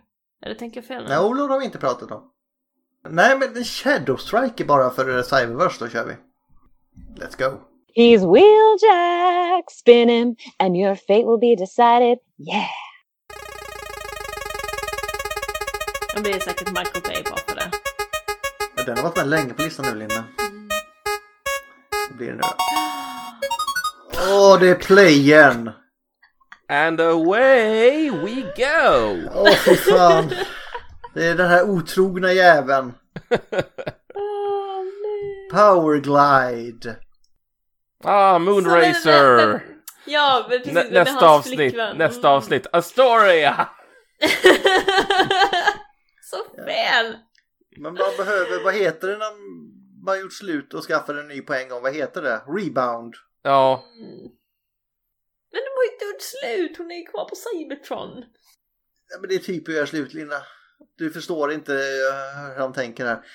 [0.45, 1.09] Eller tänker jag fel nu?
[1.09, 2.31] Nej, Overlord har vi inte pratat om.
[3.09, 6.13] Nej, men Shadow Strike är bara för Cyberverse, då kör vi.
[7.21, 7.57] Let's go.
[7.95, 12.17] He's wheeljack spinning, and your fate will be decided.
[12.37, 12.69] Yeah.
[16.15, 17.71] Det blir säkert Michael Bay bara för det.
[18.85, 20.23] Den har varit med länge på listan nu, Linda.
[22.09, 22.86] Vad blir det nu då?
[24.27, 25.71] Åh, det är playen!
[26.69, 29.29] And away we go!
[29.35, 30.29] Åh, fy fan.
[31.13, 32.93] Det är den här otrogna jäveln.
[35.51, 36.95] Powerglide.
[38.03, 39.61] Ah, Moonracer!
[40.05, 40.73] Ja, men precis.
[40.73, 41.97] Nä, nästa hans avsnitt, flickvän.
[41.97, 42.67] nästa avsnitt.
[42.71, 43.69] Astoria!
[46.21, 47.15] Så fel!
[47.77, 49.31] Men man behöver, vad heter det när
[50.05, 51.81] man gjort slut och skaffar en ny på en gång?
[51.83, 52.41] Vad heter det?
[52.47, 53.13] Rebound.
[53.47, 53.83] Ja,
[55.51, 58.23] Men de har ju inte gjort slut, hon är ju kvar på Cybertron.
[59.09, 60.41] Ja, men det är typ hur jag slut, Linda.
[60.97, 63.25] Du förstår inte eh, hur han tänker här.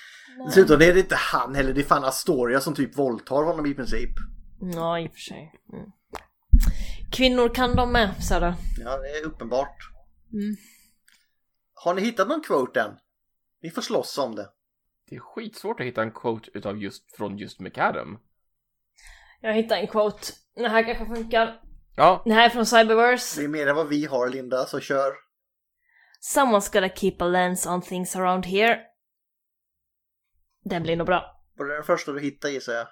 [0.47, 3.67] Dessutom det är det inte han heller, det är fan Astoria som typ våldtar honom
[3.67, 4.11] i princip.
[4.75, 5.61] Ja, i och för sig.
[5.73, 5.91] Mm.
[7.13, 8.55] Kvinnor kan de med, sa du.
[8.85, 9.77] Ja, det är uppenbart.
[10.33, 10.57] Mm.
[11.75, 12.99] Har ni hittat någon quote än?
[13.63, 14.49] Ni får slåss om det.
[15.11, 18.19] det är skitsvårt att hitta en quote utav just, från just McAdam.
[19.43, 20.27] Jag hittade en quote.
[20.57, 21.61] Den här kanske funkar.
[21.97, 23.41] Ja, Den här är från Cyberverse.
[23.41, 25.13] Det är mer än vad vi har, Linda, så kör.
[26.37, 28.81] Someone's gotta keep a lens on things around here.
[30.65, 31.43] Den blir nog bra.
[31.59, 32.87] Var det den första du hittade gissar jag?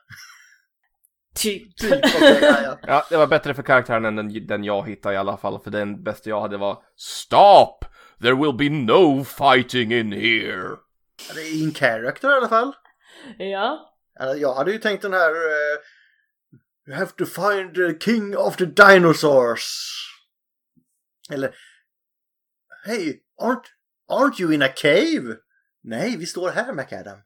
[1.34, 1.76] Typ.
[1.76, 2.78] Typ, okej, ja, ja.
[2.86, 5.60] ja, det var bättre för karaktären än den, den jag hittade i alla fall.
[5.64, 7.84] För den bästa jag hade var Stop!
[8.22, 10.68] There will be no fighting in here!
[11.28, 12.72] Ja, Det är in character i alla fall.
[13.38, 13.96] Ja.
[14.18, 15.30] Ja, Jag hade ju tänkt den här...
[15.30, 15.78] eh,
[16.90, 19.64] you have to find the king of the dinosaurs.
[21.32, 21.54] Eller...
[22.84, 23.64] Hey, aren't,
[24.08, 25.36] aren't you in a cave?
[25.82, 27.18] Nej, vi står här McAdam.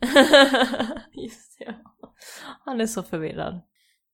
[1.12, 1.74] Just det.
[2.64, 3.60] Han är så förvirrad.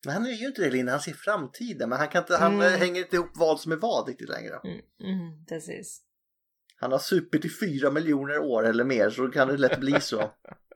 [0.05, 1.89] Men han är ju inte det Linda, han ser framtiden.
[1.89, 2.79] Men han, kan inte, han Mm.
[2.81, 4.61] hänger inte ihop vad som är vad riktigt längre.
[4.65, 6.03] Mm, mm, precis.
[6.77, 10.01] Han har supit i fyra miljoner år eller mer så då kan det lätt bli
[10.01, 10.31] så.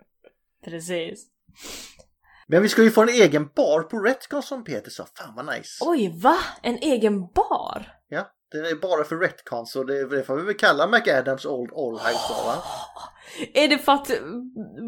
[0.65, 1.27] Precis.
[2.47, 5.07] Men vi ska ju få en egen bar på Retcon som Peter sa.
[5.19, 5.85] Fan vad nice.
[5.85, 6.37] Oj, va?
[6.63, 7.93] En egen bar?
[8.09, 8.31] Ja,
[8.63, 12.29] det är bara för Retcon så det, det får vi väl kalla McAdams Old House
[12.29, 12.63] då va?
[13.55, 14.11] Är det för att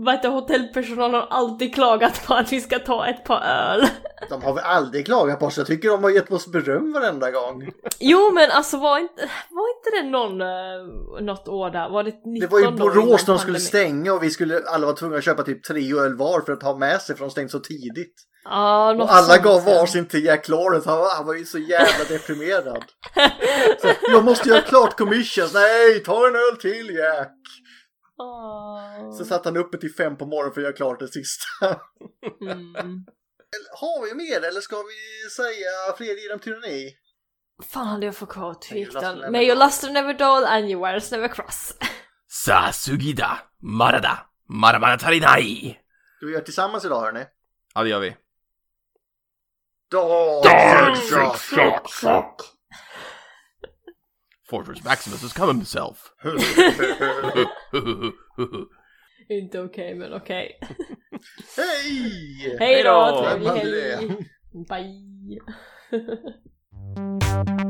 [0.05, 3.87] vad heter, hotellpersonalen har alltid klagat på att vi ska ta ett par öl?
[4.29, 5.59] De har väl aldrig klagat på oss.
[5.59, 7.71] Jag tycker de har gett oss beröm varenda gång.
[7.99, 11.89] Jo men alltså var inte, var inte det någon, uh, något år där?
[11.89, 14.95] Var det 19 Det var ju Borås de skulle stänga och vi skulle alla var
[14.95, 17.51] tvungna att köpa typ tre öl var för att ha med sig för de stängde
[17.51, 18.15] så tidigt.
[18.49, 20.91] Något Och alla gav varsin till Jack Lawrence.
[20.91, 22.85] Han var, han var ju så jävla deprimerad.
[23.81, 25.55] Så, jag måste göra klart commissions.
[25.55, 27.33] Nej, ta en öl till Jack.
[29.19, 31.67] Så satt han uppe till fem på morgonen för att göra klart det sista.
[32.41, 33.05] Mm.
[33.81, 36.95] Har vi mer eller ska vi säga fred genom tyranni?
[37.73, 38.15] Fan hade jag
[38.95, 39.17] luster den?
[39.19, 41.75] never May your luster never dull and your wires never cross.
[42.29, 44.19] Sasugida, Marada,
[44.49, 45.79] Maramatarinai!
[46.17, 47.25] Ska vi göra tillsammans idag hörni?
[47.75, 48.17] Ja, det gör vi.
[49.91, 52.43] Dag, Dag, suck, suck, suck.
[54.51, 56.13] Fortress Maximus has come himself.
[59.29, 60.59] Inte okej men okej.
[61.57, 62.57] Hej!
[62.59, 63.23] Hej då, Hej då.
[63.23, 64.09] trevlig Vem hade helg!
[64.53, 64.69] det?
[64.69, 65.41] Bye!